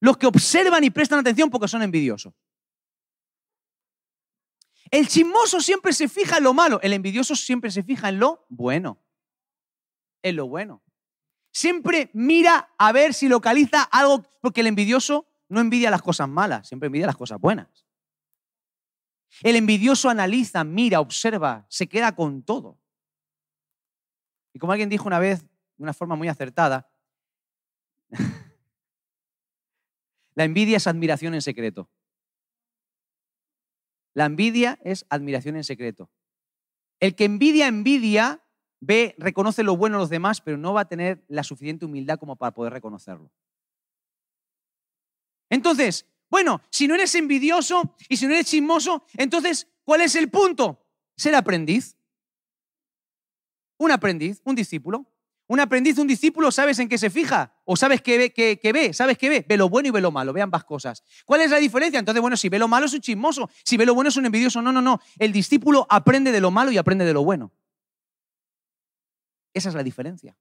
[0.00, 2.34] los que observan y prestan atención porque son envidiosos.
[4.90, 8.46] El chismoso siempre se fija en lo malo, el envidioso siempre se fija en lo
[8.48, 9.02] bueno.
[10.22, 10.82] En lo bueno.
[11.52, 16.68] Siempre mira a ver si localiza algo, porque el envidioso no envidia las cosas malas,
[16.68, 17.86] siempre envidia las cosas buenas.
[19.42, 22.78] El envidioso analiza, mira, observa, se queda con todo.
[24.52, 26.90] Y como alguien dijo una vez, de una forma muy acertada,
[30.36, 31.90] la envidia es admiración en secreto.
[34.14, 36.10] La envidia es admiración en secreto.
[37.00, 38.44] El que envidia, envidia,
[38.80, 42.18] ve, reconoce lo bueno de los demás, pero no va a tener la suficiente humildad
[42.18, 43.32] como para poder reconocerlo.
[45.48, 50.30] Entonces, bueno, si no eres envidioso y si no eres chismoso, entonces, ¿cuál es el
[50.30, 50.84] punto?
[51.16, 51.96] Ser aprendiz.
[53.78, 55.06] Un aprendiz, un discípulo.
[55.46, 57.55] Un aprendiz, un discípulo, ¿sabes en qué se fija?
[57.68, 58.30] ¿O sabes qué ve?
[58.32, 58.94] Qué, ve?
[58.94, 59.44] ¿Sabes qué ve?
[59.46, 61.02] Ve lo bueno y ve lo malo, ve ambas cosas.
[61.24, 61.98] ¿Cuál es la diferencia?
[61.98, 64.24] Entonces, bueno, si ve lo malo es un chismoso, si ve lo bueno es un
[64.24, 64.62] envidioso.
[64.62, 65.00] No, no, no.
[65.18, 67.52] El discípulo aprende de lo malo y aprende de lo bueno.
[69.52, 70.36] Esa es la diferencia.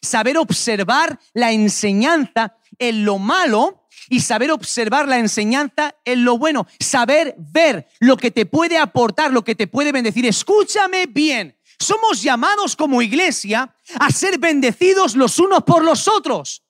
[0.00, 6.66] Saber observar la enseñanza en lo malo y saber observar la enseñanza en lo bueno,
[6.80, 10.26] saber ver lo que te puede aportar, lo que te puede bendecir.
[10.26, 16.62] Escúchame bien, somos llamados como iglesia a ser bendecidos los unos por los otros.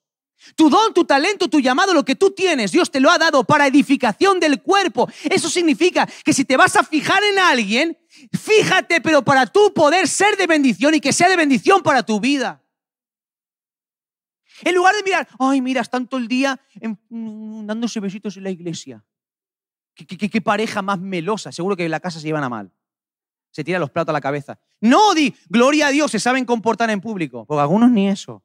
[0.57, 3.45] Tu don, tu talento, tu llamado, lo que tú tienes, Dios te lo ha dado
[3.45, 5.09] para edificación del cuerpo.
[5.25, 7.99] Eso significa que si te vas a fijar en alguien,
[8.33, 12.19] fíjate, pero para tú poder ser de bendición y que sea de bendición para tu
[12.19, 12.63] vida.
[14.65, 16.61] En lugar de mirar, ay, mira, están todo el día
[17.09, 19.05] mm, dándose besitos en la iglesia.
[19.95, 21.53] ¿Qué, pareja más melosa.
[21.53, 22.73] Seguro que en la casa se llevan a mal.
[23.53, 24.59] Se tira los platos a la cabeza.
[24.81, 27.45] No, di, gloria a Dios, se saben comportar en público.
[27.47, 28.43] Porque algunos ni eso.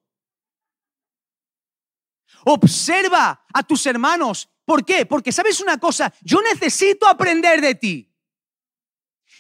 [2.46, 4.50] Observa a tus hermanos.
[4.66, 5.06] ¿Por qué?
[5.06, 8.14] Porque sabes una cosa, yo necesito aprender de ti.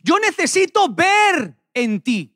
[0.04, 2.34] Yo necesito ver en ti.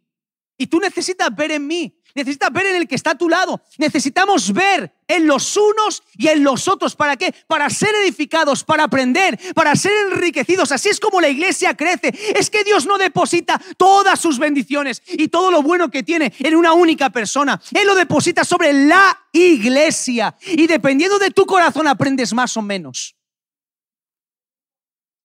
[0.58, 3.62] Y tú necesitas ver en mí, necesitas ver en el que está a tu lado.
[3.78, 6.96] Necesitamos ver en los unos y en los otros.
[6.96, 7.34] ¿Para qué?
[7.48, 10.72] Para ser edificados, para aprender, para ser enriquecidos.
[10.72, 12.14] Así es como la iglesia crece.
[12.36, 16.56] Es que Dios no deposita todas sus bendiciones y todo lo bueno que tiene en
[16.56, 17.62] una única persona.
[17.74, 20.36] Él lo deposita sobre la iglesia.
[20.46, 23.16] Y dependiendo de tu corazón aprendes más o menos.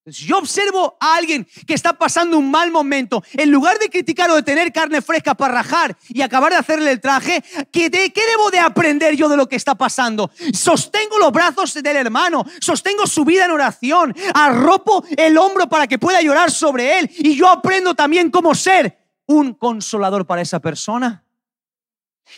[0.06, 4.36] Yo observo a alguien que está pasando un mal momento, en lugar de criticar o
[4.36, 7.42] de tener carne fresca para rajar y acabar de hacerle el traje,
[7.72, 10.30] ¿qué, ¿qué debo de aprender yo de lo que está pasando?
[10.52, 15.98] Sostengo los brazos del hermano, sostengo su vida en oración, arropo el hombro para que
[15.98, 21.25] pueda llorar sobre él y yo aprendo también cómo ser un consolador para esa persona.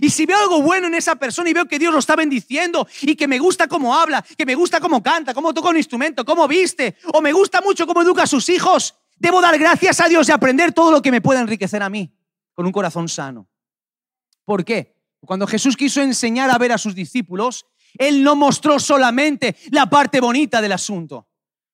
[0.00, 2.86] Y si veo algo bueno en esa persona y veo que Dios lo está bendiciendo
[3.02, 6.24] y que me gusta cómo habla, que me gusta cómo canta, cómo toca un instrumento,
[6.24, 10.08] cómo viste, o me gusta mucho cómo educa a sus hijos, debo dar gracias a
[10.08, 12.12] Dios y aprender todo lo que me pueda enriquecer a mí
[12.54, 13.48] con un corazón sano.
[14.44, 14.96] ¿Por qué?
[15.20, 17.66] Cuando Jesús quiso enseñar a ver a sus discípulos,
[17.98, 21.28] Él no mostró solamente la parte bonita del asunto.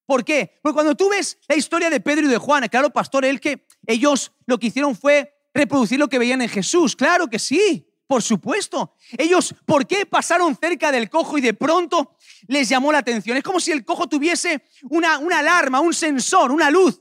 [0.06, 0.58] ¿Por qué?
[0.62, 3.66] Porque cuando tú ves la historia de Pedro y de Juan, claro, pastor, él que
[3.86, 6.94] ellos lo que hicieron fue reproducir lo que veían en Jesús.
[6.94, 7.88] Claro que sí.
[8.06, 8.94] Por supuesto.
[9.16, 13.36] Ellos, ¿por qué pasaron cerca del cojo y de pronto les llamó la atención?
[13.36, 17.00] Es como si el cojo tuviese una, una alarma, un sensor, una luz.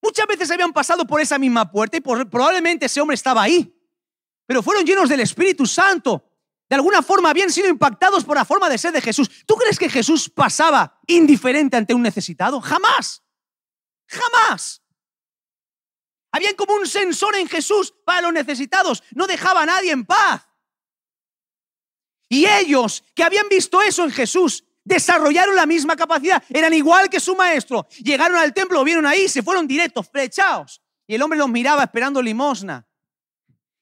[0.00, 3.74] Muchas veces habían pasado por esa misma puerta y probablemente ese hombre estaba ahí.
[4.46, 6.24] Pero fueron llenos del Espíritu Santo.
[6.68, 9.30] De alguna forma habían sido impactados por la forma de ser de Jesús.
[9.46, 12.60] ¿Tú crees que Jesús pasaba indiferente ante un necesitado?
[12.60, 13.22] Jamás.
[14.06, 14.82] Jamás.
[16.32, 19.02] Habían como un sensor en Jesús para los necesitados.
[19.14, 20.46] No dejaba a nadie en paz.
[22.28, 26.42] Y ellos que habían visto eso en Jesús, desarrollaron la misma capacidad.
[26.50, 27.86] Eran igual que su maestro.
[28.02, 30.82] Llegaron al templo, lo vieron ahí, se fueron directos, flechados.
[31.06, 32.86] Y el hombre los miraba esperando limosna.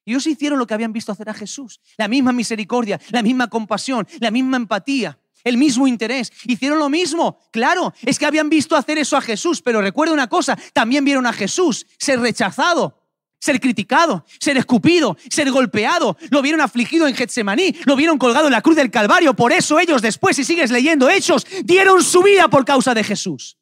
[0.04, 1.80] Y ellos hicieron lo que habían visto hacer a Jesús.
[1.96, 6.32] La misma misericordia, la misma compasión, la misma empatía el mismo interés.
[6.44, 7.38] Hicieron lo mismo.
[7.52, 11.24] Claro, es que habían visto hacer eso a Jesús, pero recuerda una cosa, también vieron
[11.24, 13.02] a Jesús ser rechazado.
[13.38, 16.16] Ser criticado, ser escupido, ser golpeado.
[16.30, 19.34] Lo vieron afligido en Getsemaní, lo vieron colgado en la cruz del Calvario.
[19.34, 23.58] Por eso ellos después, si sigues leyendo Hechos, dieron su vida por causa de Jesús.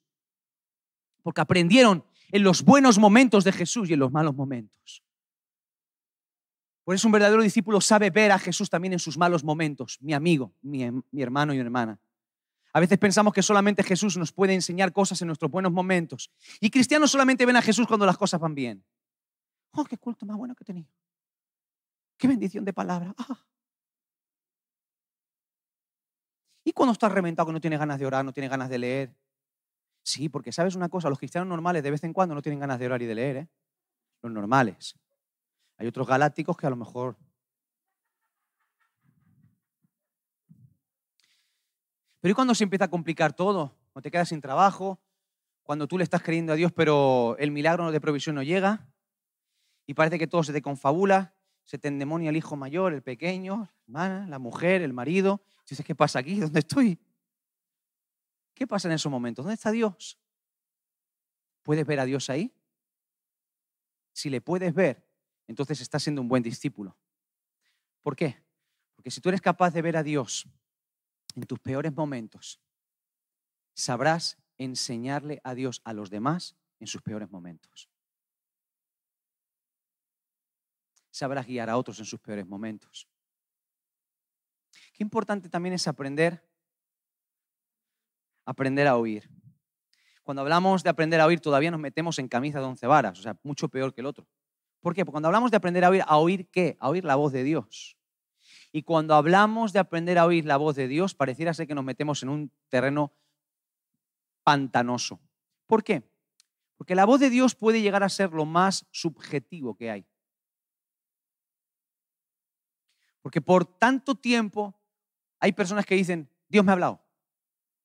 [1.23, 5.04] Porque aprendieron en los buenos momentos de Jesús y en los malos momentos.
[6.85, 10.13] Por eso un verdadero discípulo sabe ver a Jesús también en sus malos momentos, mi
[10.13, 10.85] amigo, mi,
[11.19, 11.99] hermano y hermana.
[12.75, 16.31] A veces pensamos que solamente Jesús nos puede enseñar cosas en nuestros buenos momentos.
[16.61, 18.85] Y cristianos solamente ven a Jesús cuando las cosas van bien.
[19.73, 20.87] Oh, qué culto más bueno que tenía.
[22.19, 23.15] Qué bendición de palabra.
[23.17, 23.45] Ah.
[26.65, 29.15] ¿Y cuando estás reventado que no tienes ganas de orar, no tienes ganas de leer?
[30.03, 32.79] Sí, porque sabes una cosa, los cristianos normales de vez en cuando no tienen ganas
[32.79, 33.49] de orar y de leer, ¿eh?
[34.23, 34.97] Los normales.
[35.77, 37.17] Hay otros galácticos que a lo mejor...
[42.21, 43.77] Pero ¿y cuando se empieza a complicar todo?
[43.93, 44.99] Cuando te quedas sin trabajo,
[45.63, 48.89] cuando tú le estás creyendo a Dios pero el milagro de provisión no llega
[49.87, 53.57] y parece que todo se te confabula, se te endemonia el hijo mayor, el pequeño,
[53.59, 55.43] la hermana, la mujer, el marido.
[55.69, 56.41] dices, ¿qué pasa aquí?
[56.41, 56.99] ¿Dónde estoy?
[58.55, 59.45] ¿Qué pasa en esos momentos?
[59.45, 60.19] ¿Dónde está Dios?
[61.63, 62.55] ¿Puedes ver a Dios ahí?
[64.13, 65.04] Si le puedes ver,
[65.47, 66.97] entonces estás siendo un buen discípulo.
[68.03, 68.43] ¿Por qué?
[68.95, 70.47] Porque si tú eres capaz de ver a Dios
[71.35, 72.61] en tus peores momentos,
[73.75, 77.89] sabrás enseñarle a Dios a los demás en sus peores momentos.
[81.11, 83.09] Sabrás guiar a otros en sus peores momentos.
[84.93, 86.43] Qué importante también es aprender
[88.45, 89.29] aprender a oír.
[90.23, 93.23] Cuando hablamos de aprender a oír, todavía nos metemos en camisa de once varas, o
[93.23, 94.27] sea, mucho peor que el otro.
[94.85, 95.03] ¿Por qué?
[95.07, 96.77] Porque cuando hablamos de aprender a oír, ¿a oír qué?
[96.79, 97.97] A oír la voz de Dios.
[98.71, 101.87] Y cuando hablamos de aprender a oír la voz de Dios, pareciera ser que nos
[101.87, 103.11] metemos en un terreno
[104.43, 105.21] pantanoso.
[105.67, 106.07] ¿Por qué?
[106.77, 110.07] Porque la voz de Dios puede llegar a ser lo más subjetivo que hay.
[113.23, 114.79] Porque por tanto tiempo
[115.41, 117.01] hay personas que dicen, Dios me ha hablado,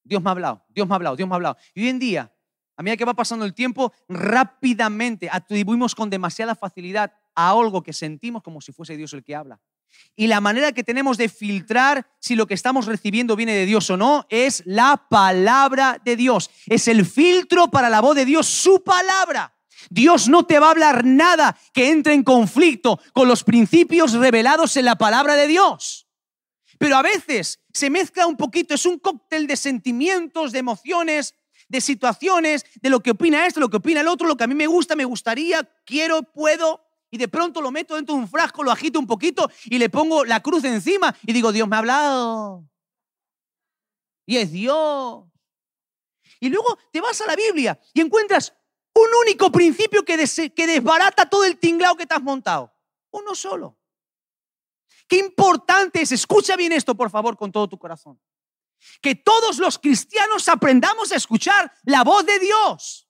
[0.03, 1.57] Dios me ha hablado, Dios me ha hablado, Dios me ha hablado.
[1.73, 2.33] Y hoy en día
[2.79, 7.91] a medida que va pasando el tiempo, rápidamente atribuimos con demasiada facilidad a algo que
[7.91, 9.59] sentimos como si fuese Dios el que habla.
[10.15, 13.89] Y la manera que tenemos de filtrar si lo que estamos recibiendo viene de Dios
[13.89, 16.51] o no es la palabra de Dios.
[16.67, 19.53] Es el filtro para la voz de Dios, su palabra.
[19.89, 24.77] Dios no te va a hablar nada que entre en conflicto con los principios revelados
[24.77, 26.07] en la palabra de Dios.
[26.77, 31.35] Pero a veces se mezcla un poquito, es un cóctel de sentimientos, de emociones,
[31.69, 34.47] de situaciones, de lo que opina esto, lo que opina el otro, lo que a
[34.47, 36.83] mí me gusta, me gustaría, quiero, puedo.
[37.11, 39.89] y de pronto lo meto dentro de un frasco, lo agito un poquito y le
[39.89, 42.65] pongo la cruz encima y digo, Dios me ha hablado.
[44.25, 45.23] Y es Dios.
[46.39, 48.53] Y luego te vas a la Biblia y encuentras
[48.93, 50.17] un único principio que,
[50.55, 52.71] que desbarata todo el tinglao que te has montado.
[53.11, 53.77] Uno solo.
[55.07, 58.19] Qué importante es, escucha bien esto por favor con todo tu corazón,
[59.01, 63.07] que todos los cristianos aprendamos a escuchar la voz de Dios.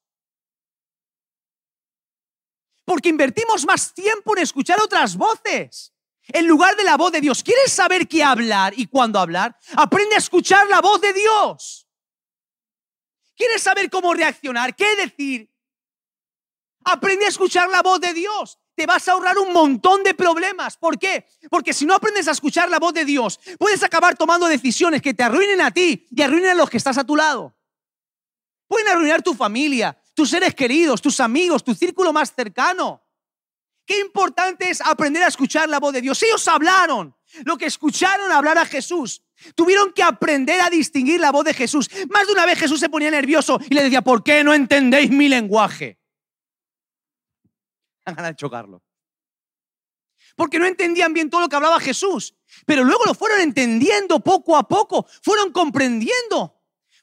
[2.85, 5.93] Porque invertimos más tiempo en escuchar otras voces
[6.31, 7.43] en lugar de la voz de Dios.
[7.43, 9.57] ¿Quieres saber qué hablar y cuándo hablar?
[9.75, 11.87] Aprende a escuchar la voz de Dios.
[13.35, 14.75] ¿Quieres saber cómo reaccionar?
[14.75, 15.49] ¿Qué decir?
[16.83, 18.58] Aprende a escuchar la voz de Dios.
[18.79, 20.77] Te vas a ahorrar un montón de problemas.
[20.77, 21.25] ¿Por qué?
[21.49, 25.13] Porque si no aprendes a escuchar la voz de Dios, puedes acabar tomando decisiones que
[25.13, 27.53] te arruinen a ti y arruinen a los que estás a tu lado.
[28.69, 33.03] Pueden arruinar tu familia, tus seres queridos, tus amigos, tu círculo más cercano.
[33.85, 36.23] Qué importante es aprender a escuchar la voz de Dios.
[36.23, 37.13] Ellos hablaron
[37.43, 39.23] lo que escucharon hablar a Jesús.
[39.55, 41.89] Tuvieron que aprender a distinguir la voz de Jesús.
[42.09, 45.11] Más de una vez Jesús se ponía nervioso y le decía, ¿por qué no entendéis
[45.11, 45.98] mi lenguaje?
[48.15, 48.83] Ganas de chocarlo.
[50.35, 52.35] Porque no entendían bien todo lo que hablaba Jesús.
[52.65, 55.05] Pero luego lo fueron entendiendo poco a poco.
[55.21, 56.55] Fueron comprendiendo.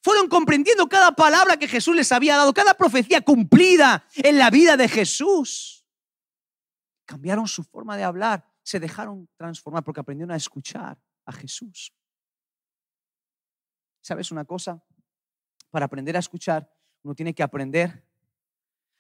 [0.03, 4.77] Fueron comprendiendo cada palabra que Jesús les había dado, cada profecía cumplida en la vida
[4.77, 5.85] de Jesús.
[7.05, 11.93] Cambiaron su forma de hablar, se dejaron transformar porque aprendieron a escuchar a Jesús.
[14.01, 14.81] ¿Sabes una cosa?
[15.71, 18.07] Para aprender a escuchar, uno tiene que aprender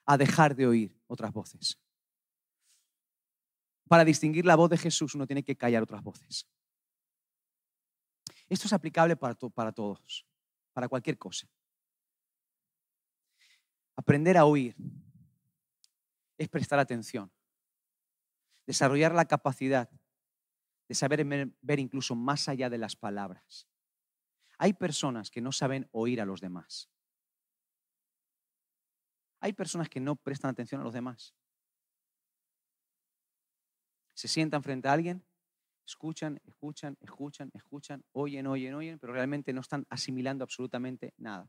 [0.06, 1.78] a dejar de oír otras voces
[3.88, 6.46] para distinguir la voz de Jesús uno tiene que callar otras voces.
[8.48, 10.26] Esto es aplicable para, para todos,
[10.72, 11.48] para cualquier cosa.
[13.96, 14.76] Aprender a oír
[16.38, 17.32] es prestar atención,
[18.66, 19.88] desarrollar la capacidad
[20.88, 21.24] de saber
[21.60, 23.66] ver incluso más allá de las palabras.
[24.58, 26.88] Hay personas que no saben oír a los demás.
[29.40, 31.34] Hay personas que no prestan atención a los demás
[34.16, 35.22] se sientan frente a alguien,
[35.84, 41.46] escuchan, escuchan, escuchan, escuchan, oyen, oyen, oyen, pero realmente no están asimilando absolutamente nada.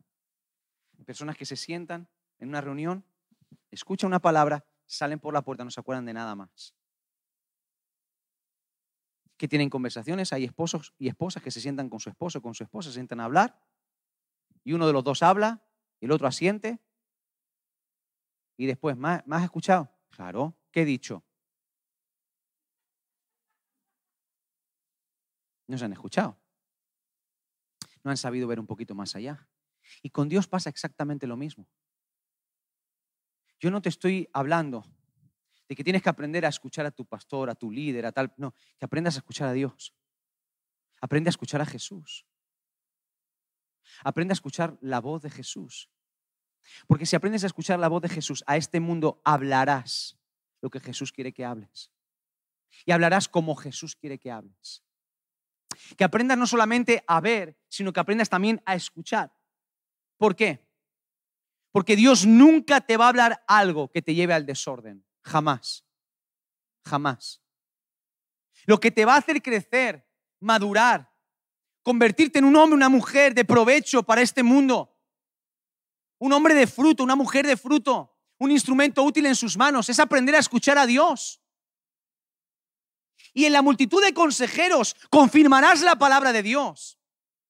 [1.05, 2.09] Personas que se sientan
[2.39, 3.05] en una reunión,
[3.71, 6.75] escuchan una palabra, salen por la puerta, no se acuerdan de nada más.
[9.37, 12.63] Que tienen conversaciones, hay esposos y esposas que se sientan con su esposo, con su
[12.63, 13.63] esposa, se sientan a hablar,
[14.65, 15.63] y uno de los dos habla,
[16.01, 16.81] y el otro asiente,
[18.57, 19.89] y después, ¿más, ¿más escuchado?
[20.09, 21.23] Claro, ¿qué he dicho?
[25.67, 26.39] No se han escuchado.
[28.03, 29.47] No han sabido ver un poquito más allá.
[30.01, 31.67] Y con Dios pasa exactamente lo mismo.
[33.59, 34.85] Yo no te estoy hablando
[35.67, 38.33] de que tienes que aprender a escuchar a tu pastor, a tu líder, a tal.
[38.37, 39.93] No, que aprendas a escuchar a Dios.
[41.01, 42.25] Aprende a escuchar a Jesús.
[44.03, 45.89] Aprende a escuchar la voz de Jesús.
[46.87, 50.17] Porque si aprendes a escuchar la voz de Jesús, a este mundo hablarás
[50.61, 51.91] lo que Jesús quiere que hables.
[52.85, 54.83] Y hablarás como Jesús quiere que hables.
[55.97, 59.31] Que aprendas no solamente a ver, sino que aprendas también a escuchar.
[60.17, 60.65] ¿Por qué?
[61.71, 65.05] Porque Dios nunca te va a hablar algo que te lleve al desorden.
[65.23, 65.85] Jamás.
[66.85, 67.41] Jamás.
[68.65, 70.07] Lo que te va a hacer crecer,
[70.39, 71.11] madurar,
[71.83, 74.97] convertirte en un hombre, una mujer de provecho para este mundo.
[76.19, 79.87] Un hombre de fruto, una mujer de fruto, un instrumento útil en sus manos.
[79.89, 81.41] Es aprender a escuchar a Dios
[83.37, 86.97] y en la multitud de consejeros confirmarás la palabra de Dios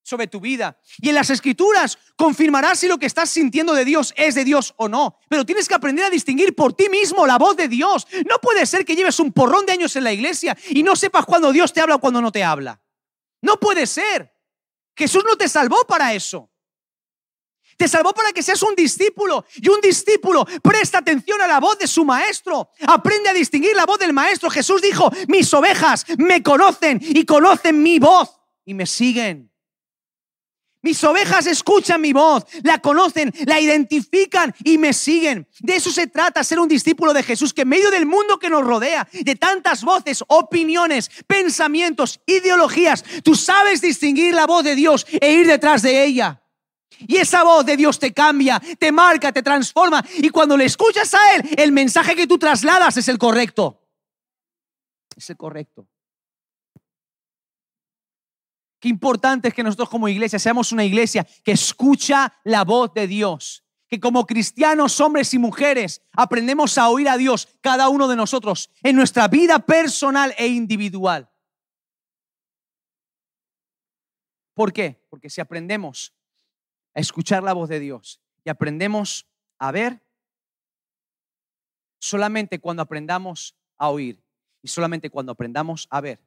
[0.04, 0.78] sobre tu vida.
[1.02, 4.74] Y en las escrituras confirmarás si lo que estás sintiendo de Dios es de Dios
[4.76, 5.18] o no.
[5.30, 8.06] Pero tienes que aprender a distinguir por ti mismo la voz de Dios.
[8.30, 11.26] No puede ser que lleves un porrón de años en la iglesia y no sepas
[11.26, 12.82] cuando Dios te habla o cuando no te habla.
[13.42, 14.36] No puede ser.
[14.94, 16.52] Jesús no te salvó para eso.
[17.78, 19.46] Te salvó para que seas un discípulo.
[19.56, 22.72] Y un discípulo presta atención a la voz de su maestro.
[22.88, 24.50] Aprende a distinguir la voz del maestro.
[24.50, 28.30] Jesús dijo, mis ovejas me conocen y conocen mi voz
[28.66, 29.52] y me siguen.
[30.82, 35.48] Mis ovejas escuchan mi voz, la conocen, la identifican y me siguen.
[35.60, 38.50] De eso se trata, ser un discípulo de Jesús, que en medio del mundo que
[38.50, 45.06] nos rodea, de tantas voces, opiniones, pensamientos, ideologías, tú sabes distinguir la voz de Dios
[45.20, 46.42] e ir detrás de ella.
[47.00, 50.04] Y esa voz de Dios te cambia, te marca, te transforma.
[50.18, 53.84] Y cuando le escuchas a Él, el mensaje que tú trasladas es el correcto.
[55.16, 55.88] Es el correcto.
[58.80, 63.08] Qué importante es que nosotros como iglesia seamos una iglesia que escucha la voz de
[63.08, 68.16] Dios, que como cristianos, hombres y mujeres, aprendemos a oír a Dios, cada uno de
[68.16, 71.30] nosotros, en nuestra vida personal e individual.
[74.54, 75.06] ¿Por qué?
[75.10, 76.17] Porque si aprendemos
[76.98, 79.28] a escuchar la voz de Dios y aprendemos
[79.60, 80.02] a ver,
[82.00, 84.24] solamente cuando aprendamos a oír
[84.64, 86.20] y solamente cuando aprendamos a ver,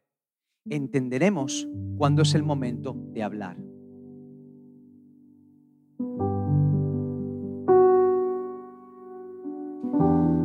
[0.69, 1.67] entenderemos
[1.99, 3.57] cuándo es el momento de hablar.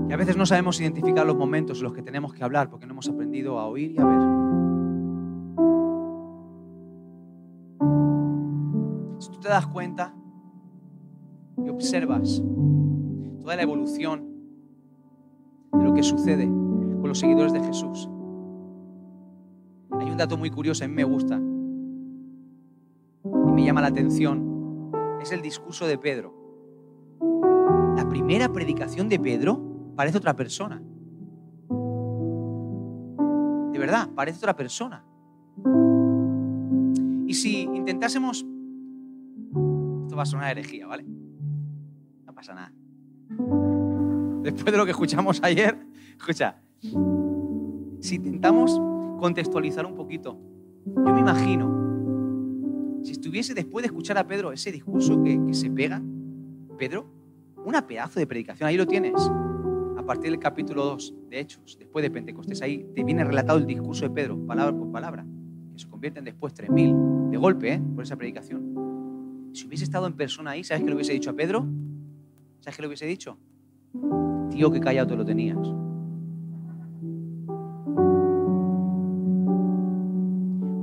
[0.09, 2.88] Y a veces no sabemos identificar los momentos en los que tenemos que hablar porque
[2.88, 4.45] no hemos aprendido a oír y a ver.
[9.26, 10.13] Si tú te das cuenta
[11.57, 12.43] y observas
[13.39, 14.23] toda la evolución
[15.73, 18.07] de lo que sucede con los seguidores de Jesús,
[19.93, 21.41] hay un dato muy curioso, a mí me gusta
[23.23, 26.32] y me llama la atención, es el discurso de Pedro.
[27.97, 29.59] La primera predicación de Pedro
[29.95, 30.84] parece otra persona.
[33.71, 35.03] De verdad, parece otra persona.
[37.26, 38.45] Y si intentásemos...
[40.16, 41.03] Va a sonar herejía, ¿vale?
[41.03, 42.72] No pasa nada.
[44.43, 45.78] Después de lo que escuchamos ayer,
[46.18, 48.80] escucha, si intentamos
[49.20, 50.39] contextualizar un poquito,
[50.86, 55.70] yo me imagino, si estuviese después de escuchar a Pedro ese discurso que, que se
[55.70, 56.01] pega,
[56.78, 57.07] Pedro,
[57.66, 59.13] una pedazo de predicación, ahí lo tienes
[59.97, 63.66] a partir del capítulo 2 de Hechos, después de Pentecostés, ahí te viene relatado el
[63.66, 65.26] discurso de Pedro, palabra por palabra,
[65.74, 67.82] que se convierten después 3.000 de golpe ¿eh?
[67.95, 68.74] por esa predicación.
[69.56, 71.66] Si hubiese estado en persona ahí, ¿sabes qué le hubiese dicho a Pedro?
[72.60, 73.38] ¿Sabes qué le hubiese dicho?
[74.51, 75.58] Tío, que callado te lo tenías.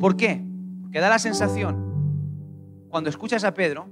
[0.00, 0.42] ¿Por qué?
[0.80, 3.88] Porque da la sensación, cuando escuchas a Pedro,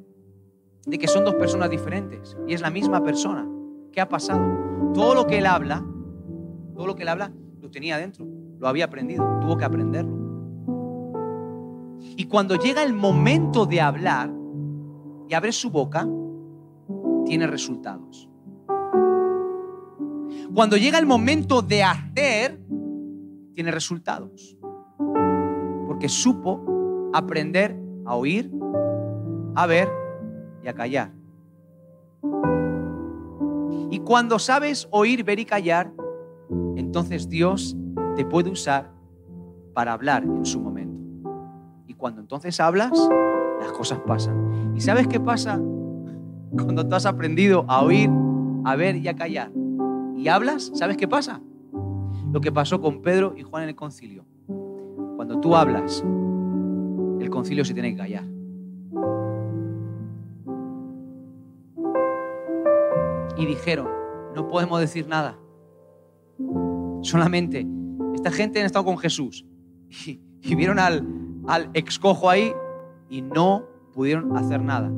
[0.87, 3.47] de que son dos personas diferentes y es la misma persona.
[3.93, 4.71] ¿Qué ha pasado?
[4.95, 5.85] todo lo que él habla,
[6.75, 8.27] todo lo que él habla, lo tenía dentro,
[8.59, 10.19] lo había aprendido, tuvo que aprenderlo.
[12.17, 14.40] Y cuando llega el momento de hablar
[15.31, 16.09] y abre su boca,
[17.25, 18.29] tiene resultados.
[20.53, 22.61] Cuando llega el momento de hacer,
[23.55, 24.57] tiene resultados.
[25.87, 28.51] Porque supo aprender a oír,
[29.55, 29.89] a ver
[30.65, 31.13] y a callar.
[33.93, 35.93] Y cuando sabes oír, ver y callar,
[36.75, 37.77] entonces Dios
[38.17, 38.91] te puede usar
[39.75, 40.99] para hablar en su momento.
[41.87, 42.91] Y cuando entonces hablas,
[43.61, 44.73] las cosas pasan.
[44.75, 45.61] ¿Y sabes qué pasa?
[46.51, 48.11] Cuando tú has aprendido a oír,
[48.65, 49.51] a ver y a callar
[50.17, 51.41] y hablas, ¿sabes qué pasa?
[52.33, 54.25] Lo que pasó con Pedro y Juan en el concilio.
[55.17, 56.05] Cuando tú hablas,
[57.21, 58.25] el concilio se tiene que callar.
[63.41, 63.89] y dijeron,
[64.35, 65.39] no podemos decir nada.
[67.03, 67.67] Solamente,
[68.15, 69.47] esta gente han estado con Jesús
[70.43, 71.07] y, vieron al,
[71.47, 72.53] al excojo ahí
[73.11, 74.91] y no pudieron hacer nada.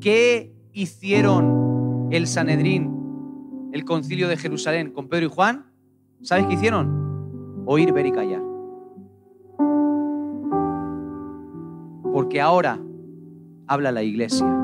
[0.00, 5.66] ¿Qué hicieron el Sanedrín, el concilio de Jerusalén con Pedro y Juan?
[6.20, 7.62] ¿Sabes qué hicieron?
[7.64, 8.42] Oír, ver y callar.
[12.12, 12.78] Porque ahora
[13.66, 14.62] habla la iglesia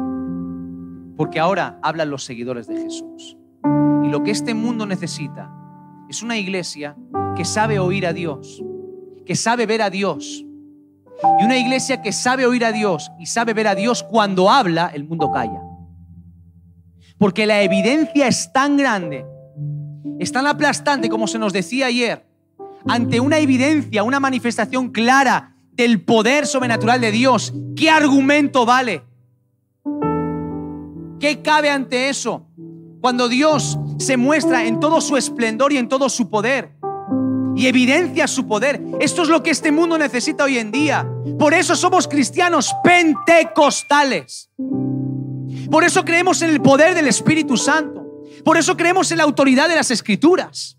[1.19, 3.37] porque ahora hablan los seguidores de Jesús.
[4.05, 5.53] Y lo que este mundo necesita
[6.09, 6.97] es una iglesia
[7.37, 8.65] que sabe oír a Dios,
[9.27, 10.47] que sabe ver a Dios.
[11.41, 14.91] Y una iglesia que sabe oír a Dios y sabe ver a Dios cuando habla,
[14.95, 15.61] el mundo calla.
[17.19, 19.27] Porque la evidencia es tan grande,
[20.21, 22.25] es tan aplastante como se nos decía ayer,
[22.87, 29.03] ante una evidencia, una manifestación clara del poder sobrenatural de Dios, ¿qué argumento vale?
[31.19, 32.47] ¿Qué cabe ante eso?
[33.01, 36.78] Cuando Dios se muestra en todo su esplendor y en todo su poder
[37.59, 38.81] y evidencia su poder.
[39.01, 41.11] Esto es lo que este mundo necesita hoy en día.
[41.41, 44.49] Por eso somos cristianos pentecostales.
[45.69, 48.23] Por eso creemos en el poder del Espíritu Santo.
[48.45, 50.79] Por eso creemos en la autoridad de las Escrituras.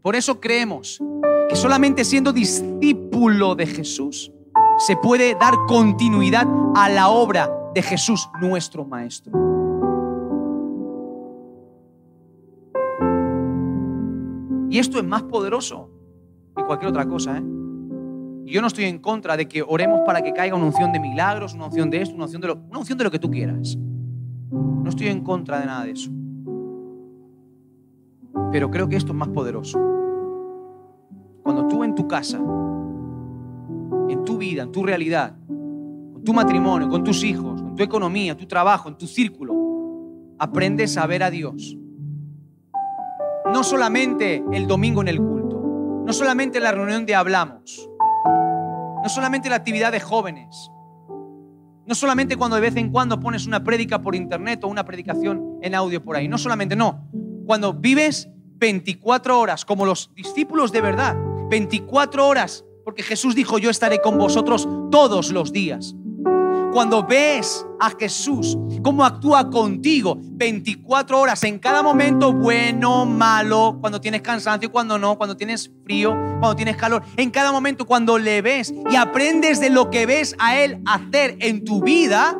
[0.00, 0.98] Por eso creemos
[1.50, 4.32] que solamente siendo discípulo de Jesús
[4.78, 9.47] se puede dar continuidad a la obra de Jesús, nuestro Maestro.
[14.70, 15.90] Y esto es más poderoso
[16.56, 17.38] que cualquier otra cosa.
[17.38, 17.42] ¿eh?
[18.44, 21.54] yo no estoy en contra de que oremos para que caiga una unción de milagros,
[21.54, 23.76] una unción de esto, una unción de lo, una unción de lo que tú quieras.
[24.50, 26.10] No estoy en contra de nada de eso.
[28.50, 29.78] Pero creo que esto es más poderoso.
[31.42, 32.40] Cuando tú en tu casa
[34.08, 38.36] en tu vida, en tu realidad, con tu matrimonio, con tus hijos, con tu economía,
[38.36, 39.54] tu trabajo, en tu círculo,
[40.38, 41.76] aprendes a ver a Dios.
[43.52, 47.88] No solamente el domingo en el culto, no solamente en la reunión de hablamos,
[49.02, 50.70] no solamente la actividad de jóvenes,
[51.86, 55.58] no solamente cuando de vez en cuando pones una prédica por internet o una predicación
[55.62, 57.08] en audio por ahí, no solamente, no,
[57.46, 61.16] cuando vives 24 horas como los discípulos de verdad,
[61.48, 65.94] 24 horas, porque Jesús dijo, yo estaré con vosotros todos los días.
[66.78, 74.00] Cuando ves a Jesús, cómo actúa contigo 24 horas en cada momento, bueno, malo, cuando
[74.00, 78.42] tienes cansancio, cuando no, cuando tienes frío, cuando tienes calor, en cada momento cuando le
[78.42, 82.38] ves y aprendes de lo que ves a Él hacer en tu vida,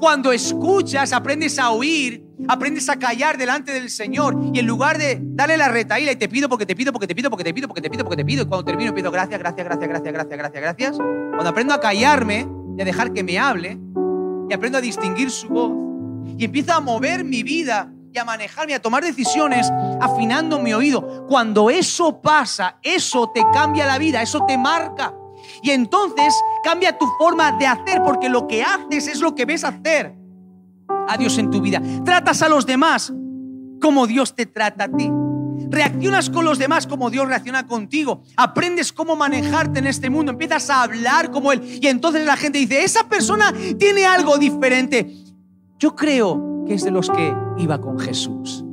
[0.00, 5.18] cuando escuchas, aprendes a oír, aprendes a callar delante del Señor y en lugar de
[5.20, 7.68] darle la retaíla y te pido porque te pido, porque te pido, porque te pido,
[7.68, 10.38] porque te pido, porque te pido, y cuando termino pido gracias, gracias, gracias, gracias, gracias,
[10.38, 13.78] gracias, gracias, cuando aprendo a callarme y a dejar que me hable
[14.48, 15.72] y aprendo a distinguir su voz
[16.38, 19.70] y empiezo a mover mi vida y a manejarme, a tomar decisiones
[20.00, 21.26] afinando mi oído.
[21.26, 25.14] Cuando eso pasa, eso te cambia la vida, eso te marca.
[25.62, 29.64] Y entonces cambia tu forma de hacer, porque lo que haces es lo que ves
[29.64, 30.14] hacer
[31.08, 31.80] a Dios en tu vida.
[32.04, 33.12] Tratas a los demás
[33.80, 35.10] como Dios te trata a ti.
[35.68, 38.22] Reaccionas con los demás como Dios reacciona contigo.
[38.36, 40.32] Aprendes cómo manejarte en este mundo.
[40.32, 41.78] Empiezas a hablar como Él.
[41.80, 45.12] Y entonces la gente dice, esa persona tiene algo diferente.
[45.78, 48.64] Yo creo que es de los que iba con Jesús.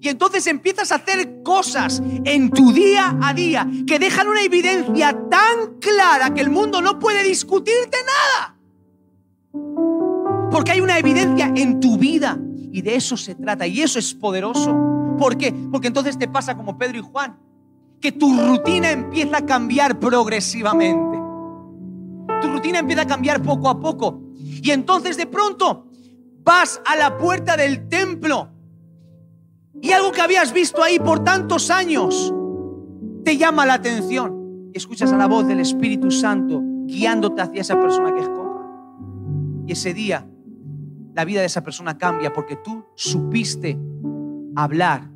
[0.00, 5.16] Y entonces empiezas a hacer cosas en tu día a día que dejan una evidencia
[5.28, 8.57] tan clara que el mundo no puede discutirte nada.
[10.50, 12.38] Porque hay una evidencia en tu vida
[12.72, 15.16] y de eso se trata y eso es poderoso.
[15.18, 15.52] ¿Por qué?
[15.70, 17.38] Porque entonces te pasa como Pedro y Juan,
[18.00, 21.18] que tu rutina empieza a cambiar progresivamente.
[22.40, 24.22] Tu rutina empieza a cambiar poco a poco.
[24.36, 25.86] Y entonces de pronto
[26.44, 28.50] vas a la puerta del templo
[29.80, 32.32] y algo que habías visto ahí por tantos años
[33.24, 34.70] te llama la atención.
[34.72, 38.66] Escuchas a la voz del Espíritu Santo guiándote hacia esa persona que escoja.
[39.66, 40.26] Y ese día
[41.18, 43.76] la vida de esa persona cambia porque tú supiste
[44.54, 45.10] hablar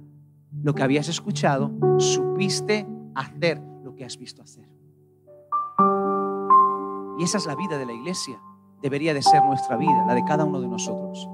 [0.61, 4.69] lo que habías escuchado, supiste hacer lo que has visto hacer.
[7.21, 8.37] Y esa es la vida de la iglesia.
[8.83, 11.29] Debería de ser nuestra vida, la de cada uno de nosotros.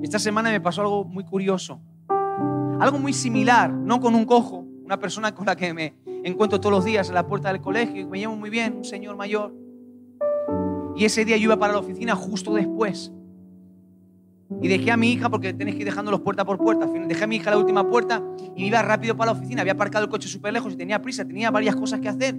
[0.00, 1.80] Esta semana me pasó algo muy curioso,
[2.78, 6.72] algo muy similar, no con un cojo, una persona con la que me encuentro todos
[6.72, 9.67] los días en la puerta del colegio y me llevo muy bien, un señor mayor.
[10.98, 13.12] Y ese día yo iba para la oficina justo después.
[14.60, 16.86] Y dejé a mi hija, porque tenés que ir dejándolos puerta por puerta.
[16.86, 18.20] Dejé a mi hija la última puerta
[18.56, 19.60] y iba rápido para la oficina.
[19.60, 22.34] Había aparcado el coche súper lejos y tenía prisa, tenía varias cosas que hacer.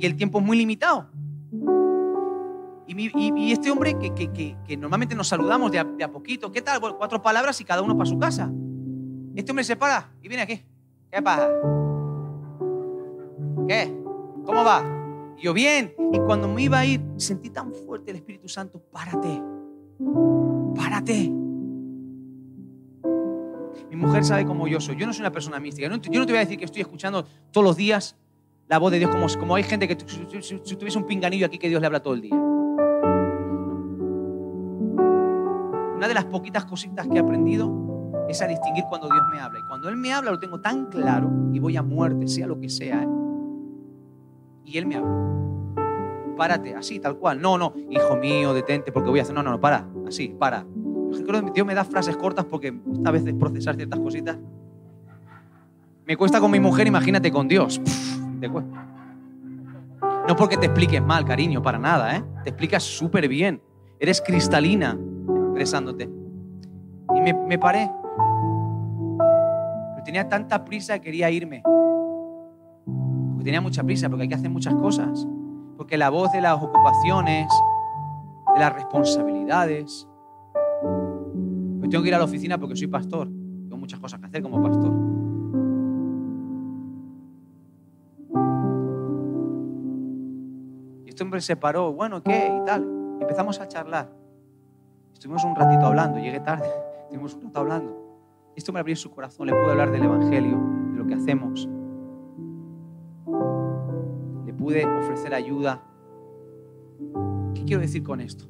[0.00, 1.08] Y el tiempo es muy limitado.
[2.88, 6.80] Y, este hombre que, normalmente nos saludamos de a, poquito, ¿qué tal?
[6.80, 8.50] cuatro palabras y cada uno para su casa.
[9.36, 10.60] Este hombre se para y viene aquí.
[11.12, 11.48] ¿Qué pasa?
[13.68, 13.94] ¿Qué?
[14.44, 14.95] ¿Cómo va?
[15.36, 15.94] Y yo, bien.
[16.12, 19.42] Y cuando me iba a ir, sentí tan fuerte el Espíritu Santo, párate,
[20.74, 21.30] párate.
[23.90, 24.96] Mi mujer sabe cómo yo soy.
[24.96, 25.88] Yo no soy una persona mística.
[25.88, 28.16] Yo no, te voy a decir que estoy escuchando todos los días
[28.68, 29.96] la voz de Dios como, como hay gente que
[30.42, 32.34] si, si tuviese un pinganillo aquí que Dios le habla todo el día.
[35.94, 37.86] Una de las poquitas cositas que he aprendido
[38.28, 39.58] es a distinguir cuando Dios me habla.
[39.60, 42.58] Y cuando Él me habla lo tengo tan claro y voy a muerte, sea lo
[42.58, 43.06] que sea.
[44.66, 46.34] Y Él me habla.
[46.36, 47.40] Párate, así, tal cual.
[47.40, 49.34] No, no, hijo mío, detente porque voy a hacer.
[49.34, 50.66] No, no, no, para, así, para.
[51.54, 54.36] Dios me da frases cortas porque esta vez procesar ciertas cositas.
[56.04, 57.80] Me cuesta con mi mujer, imagínate con Dios.
[60.28, 62.24] No porque te expliques mal, cariño, para nada, ¿eh?
[62.42, 63.62] Te explicas súper bien.
[63.98, 64.98] Eres cristalina
[65.46, 66.10] expresándote.
[67.14, 67.90] Y me, me paré.
[69.94, 71.62] Pero tenía tanta prisa que quería irme.
[73.46, 75.24] Tenía mucha prisa, porque hay que hacer muchas cosas.
[75.76, 77.46] Porque la voz de las ocupaciones,
[78.52, 80.08] de las responsabilidades.
[81.78, 83.28] Pues tengo que ir a la oficina porque soy pastor.
[83.28, 84.90] Tengo muchas cosas que hacer como pastor.
[91.04, 92.52] Y este hombre se paró, bueno, ¿qué?
[92.52, 92.84] Y tal.
[93.20, 94.12] empezamos a charlar.
[95.12, 96.68] Estuvimos un ratito hablando, llegué tarde,
[97.02, 98.18] estuvimos un rato hablando.
[98.56, 100.58] Esto me abrió su corazón, le pude hablar del Evangelio,
[100.90, 101.68] de lo que hacemos.
[104.66, 105.80] Pude ofrecer ayuda.
[107.54, 108.46] ¿Qué quiero decir con esto?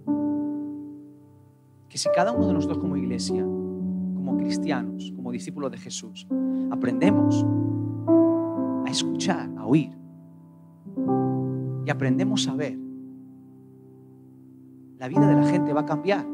[1.91, 6.27] Que si cada uno de nosotros como iglesia, como cristianos, como discípulos de Jesús,
[6.71, 7.45] aprendemos
[8.87, 9.91] a escuchar, a oír,
[11.85, 12.79] y aprendemos a ver,
[14.99, 16.27] la vida de la gente va a cambiar.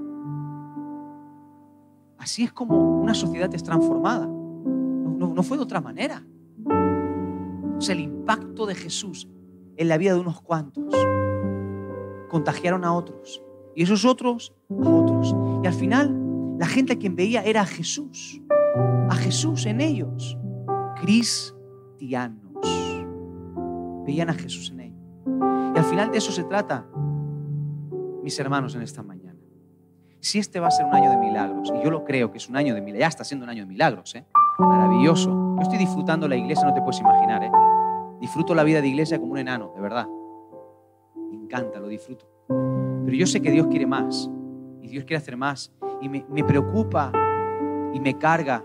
[2.19, 4.29] Así es como una sociedad es transformada.
[4.29, 6.25] No, fue de otra manera.
[7.77, 9.29] O sea, el impacto de Jesús
[9.83, 10.95] en la vida de unos cuantos
[12.29, 13.43] contagiaron a otros.
[13.75, 15.35] Y esos otros a otros.
[15.63, 18.41] Y al final, la gente a quien veía era a Jesús.
[19.09, 20.39] A Jesús en ellos.
[21.01, 22.41] Cristianos.
[24.07, 24.99] Veían a Jesús en ellos.
[25.75, 26.87] Y al final de eso se trata,
[28.23, 29.39] mis hermanos, en esta mañana.
[30.21, 32.49] Si este va a ser un año de milagros, y yo lo creo que es
[32.49, 34.25] un año de milagros, ya está siendo un año de milagros, ¿eh?
[34.59, 35.31] maravilloso.
[35.57, 37.43] Yo estoy disfrutando la iglesia, no te puedes imaginar.
[37.43, 37.51] ¿eh?
[38.23, 40.07] Disfruto la vida de iglesia como un enano, de verdad.
[41.29, 42.25] Me encanta, lo disfruto.
[43.05, 44.31] Pero yo sé que Dios quiere más,
[44.81, 47.11] y Dios quiere hacer más, y me, preocupa
[47.93, 48.65] y me carga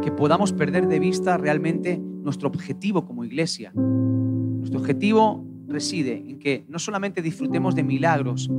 [0.00, 3.70] que podamos perder de vista realmente nuestro objetivo como iglesia.
[3.74, 8.50] Nuestro objetivo reside en que no solamente disfrutemos de milagros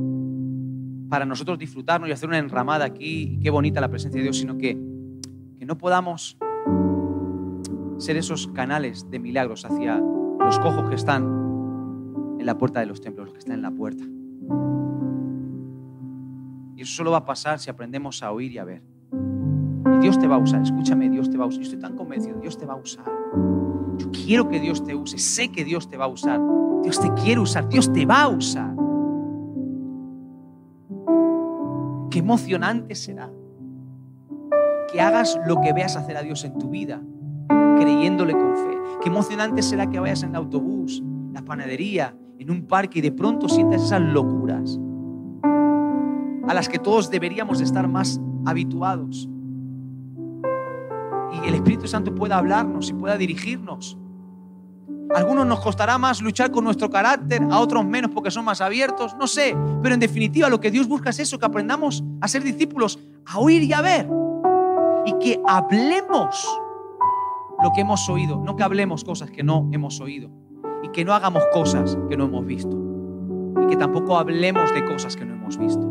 [1.08, 4.38] para nosotros disfrutarnos y hacer una enramada aquí, y qué bonita la presencia de Dios,
[4.38, 4.78] sino que,
[5.58, 6.38] que no podamos
[8.00, 11.24] ser esos canales de milagros hacia los cojos que están
[12.38, 14.02] en la puerta de los templos, los que están en la puerta.
[16.76, 18.82] Y eso solo va a pasar si aprendemos a oír y a ver.
[19.96, 21.60] Y Dios te va a usar, escúchame, Dios te va a usar.
[21.60, 23.04] Yo estoy tan convencido, Dios te va a usar.
[23.98, 26.40] Yo quiero que Dios te use, sé que Dios te va a usar.
[26.82, 28.74] Dios te quiere usar, Dios te va a usar.
[32.10, 33.30] Qué emocionante será
[34.90, 37.02] que hagas lo que veas hacer a Dios en tu vida,
[37.80, 38.78] creyéndole con fe.
[39.02, 41.02] Qué emocionante será que vayas en el autobús,
[41.32, 44.78] la panadería, en un parque y de pronto sientas esas locuras
[46.46, 49.28] a las que todos deberíamos estar más habituados.
[51.32, 53.96] Y el Espíritu Santo pueda hablarnos y pueda dirigirnos
[55.14, 59.16] algunos nos costará más luchar con nuestro carácter, a otros menos porque son más abiertos,
[59.18, 59.56] no sé.
[59.82, 63.38] Pero en definitiva lo que Dios busca es eso, que aprendamos a ser discípulos, a
[63.38, 64.08] oír y a ver.
[65.06, 66.46] Y que hablemos
[67.62, 70.30] lo que hemos oído, no que hablemos cosas que no hemos oído.
[70.82, 72.76] Y que no hagamos cosas que no hemos visto.
[73.62, 75.86] Y que tampoco hablemos de cosas que no hemos visto.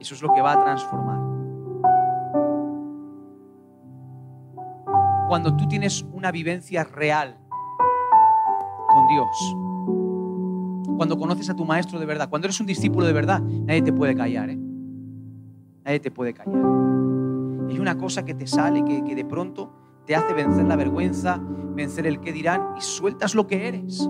[0.00, 1.32] Eso es lo que va a transformar.
[5.32, 7.38] cuando tú tienes una vivencia real
[8.86, 9.56] con Dios.
[10.98, 12.28] Cuando conoces a tu maestro de verdad.
[12.28, 14.50] Cuando eres un discípulo de verdad, nadie te puede callar.
[14.50, 14.58] ¿eh?
[15.86, 17.11] Nadie te puede callar.
[17.68, 19.72] Hay una cosa que te sale, que, de pronto
[20.06, 21.40] te hace vencer la vergüenza,
[21.74, 24.08] vencer el que dirán y sueltas lo que eres.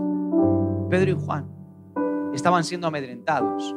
[0.91, 1.49] Pedro y Juan
[2.35, 3.75] estaban siendo amedrentados.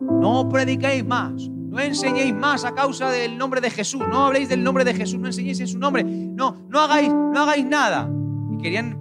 [0.00, 4.02] No prediquéis más, no enseñéis más a causa del nombre de Jesús.
[4.08, 5.20] No habléis del nombre de Jesús.
[5.20, 6.02] No enseñéis en su nombre.
[6.02, 8.10] No, no hagáis, no hagáis nada.
[8.50, 8.98] Y querían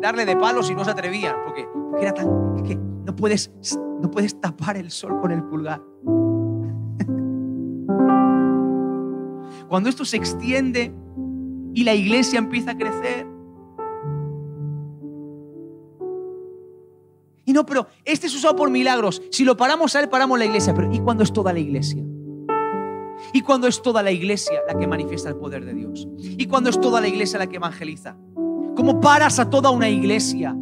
[0.00, 1.36] darle de palos y no se atrevían.
[1.44, 1.68] Porque,
[2.00, 2.64] era tan.
[2.64, 3.52] que no puedes,
[4.00, 5.80] no puedes tapar el sol con el pulgar.
[9.72, 10.92] Cuando esto se extiende
[11.72, 13.26] y la iglesia empieza a crecer,
[17.46, 19.22] Y no, pero este es usado por milagros.
[19.30, 20.74] Si lo paramos a él, paramos la iglesia.
[20.74, 22.04] Pero ¿y cuando es toda la iglesia?
[23.32, 26.06] ¿Y cuando es toda la iglesia la que manifiesta el poder de Dios?
[26.18, 28.14] ¿Y cuando es toda la iglesia la que evangeliza?
[28.76, 30.54] ¿Cómo paras a toda una iglesia?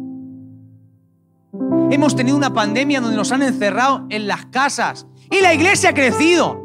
[1.91, 5.93] Hemos tenido una pandemia donde nos han encerrado en las casas y la iglesia ha
[5.93, 6.60] crecido.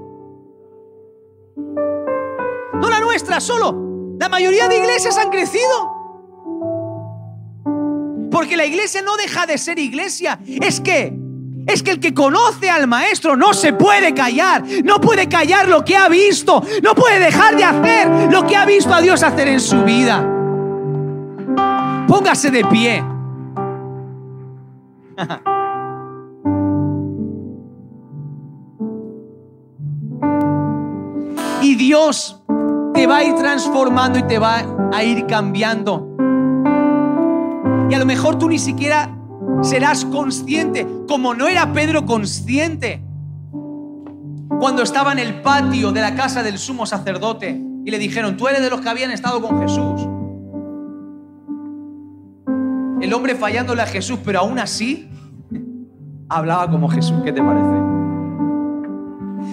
[3.17, 3.75] Nuestra solo.
[4.21, 5.91] La mayoría de iglesias han crecido.
[8.31, 10.39] Porque la iglesia no deja de ser iglesia.
[10.47, 11.19] Es que
[11.67, 15.85] es que el que conoce al maestro no se puede callar, no puede callar lo
[15.85, 19.49] que ha visto, no puede dejar de hacer lo que ha visto a Dios hacer
[19.49, 20.23] en su vida.
[22.07, 23.03] Póngase de pie.
[31.63, 32.46] y Dios
[32.97, 36.17] te va a ir transformando y te va a ir cambiando.
[37.91, 39.15] Y a lo mejor tú ni siquiera
[39.61, 43.03] serás consciente, como no era Pedro consciente
[44.59, 48.49] cuando estaba en el patio de la casa del sumo sacerdote y le dijeron, tú
[48.49, 50.09] eres de los que habían estado con Jesús.
[53.03, 55.11] El hombre fallándole a Jesús, pero aún así
[56.31, 57.21] hablaba como Jesús.
[57.23, 57.67] ¿Qué te parece?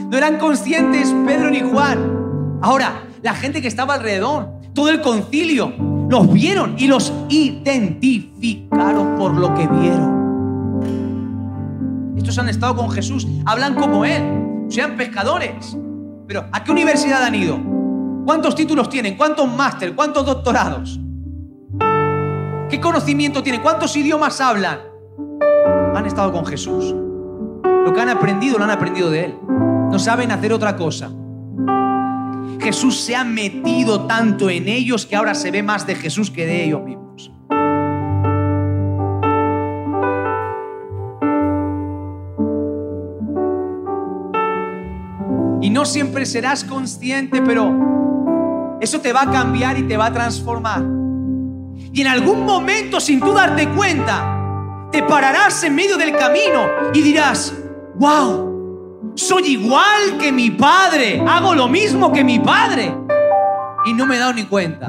[0.09, 2.59] No eran conscientes Pedro ni Juan.
[2.61, 5.73] Ahora, la gente que estaba alrededor, todo el concilio,
[6.09, 10.83] los vieron y los identificaron por lo que vieron.
[12.17, 15.77] Estos han estado con Jesús, hablan como Él, sean pescadores.
[16.27, 17.57] Pero ¿a qué universidad han ido?
[18.25, 19.15] ¿Cuántos títulos tienen?
[19.15, 19.95] ¿Cuántos máster?
[19.95, 20.99] ¿Cuántos doctorados?
[22.69, 23.61] ¿Qué conocimiento tienen?
[23.61, 24.79] ¿Cuántos idiomas hablan?
[25.95, 26.93] Han estado con Jesús.
[27.63, 29.37] Lo que han aprendido lo han aprendido de Él.
[29.47, 31.09] No saben hacer otra cosa.
[32.63, 36.45] Jesús se ha metido tanto en ellos que ahora se ve más de Jesús que
[36.45, 37.29] de ellos mismos.
[45.61, 50.13] Y no siempre serás consciente, pero eso te va a cambiar y te va a
[50.13, 50.83] transformar.
[51.91, 57.01] Y en algún momento, sin tú darte cuenta, te pararás en medio del camino y
[57.01, 57.53] dirás,
[57.95, 58.52] wow,
[59.15, 62.95] soy igual que mi padre, hago lo mismo que mi padre.
[63.85, 64.87] Y no me he dado ni cuenta.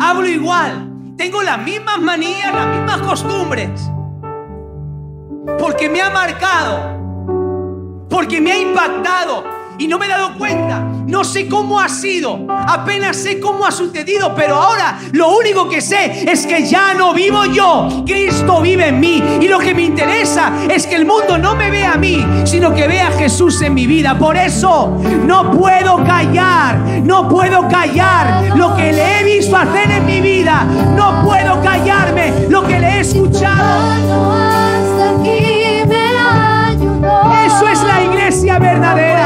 [0.00, 3.70] Hablo igual, tengo las mismas manías, las mismas costumbres.
[5.58, 6.92] Porque me ha marcado
[8.12, 9.42] porque me ha impactado
[9.82, 10.86] y no me he dado cuenta.
[11.06, 15.80] No sé cómo ha sido, apenas sé cómo ha sucedido, pero ahora lo único que
[15.80, 19.20] sé es que ya no vivo yo, Cristo vive en mí.
[19.40, 22.72] Y lo que me interesa es que el mundo no me vea a mí, sino
[22.72, 24.16] que vea a Jesús en mi vida.
[24.16, 30.06] Por eso no puedo callar, no puedo callar lo que le he visto hacer en
[30.06, 30.64] mi vida.
[30.96, 33.92] No puedo callarme lo que le he escuchado.
[37.46, 39.21] Eso es la iglesia verdadera.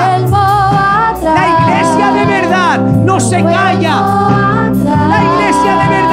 [2.49, 4.71] Verdad no se calla.
[5.09, 6.06] La iglesia de verdad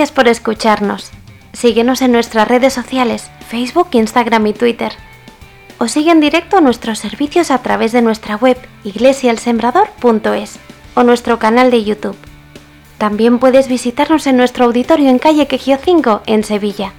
[0.00, 1.10] Gracias por escucharnos.
[1.52, 4.92] Síguenos en nuestras redes sociales, Facebook, Instagram y Twitter.
[5.76, 10.58] O sigue en directo nuestros servicios a través de nuestra web iglesialsembrador.es
[10.94, 12.16] o nuestro canal de YouTube.
[12.96, 16.94] También puedes visitarnos en nuestro auditorio en calle Quejío 5 en Sevilla.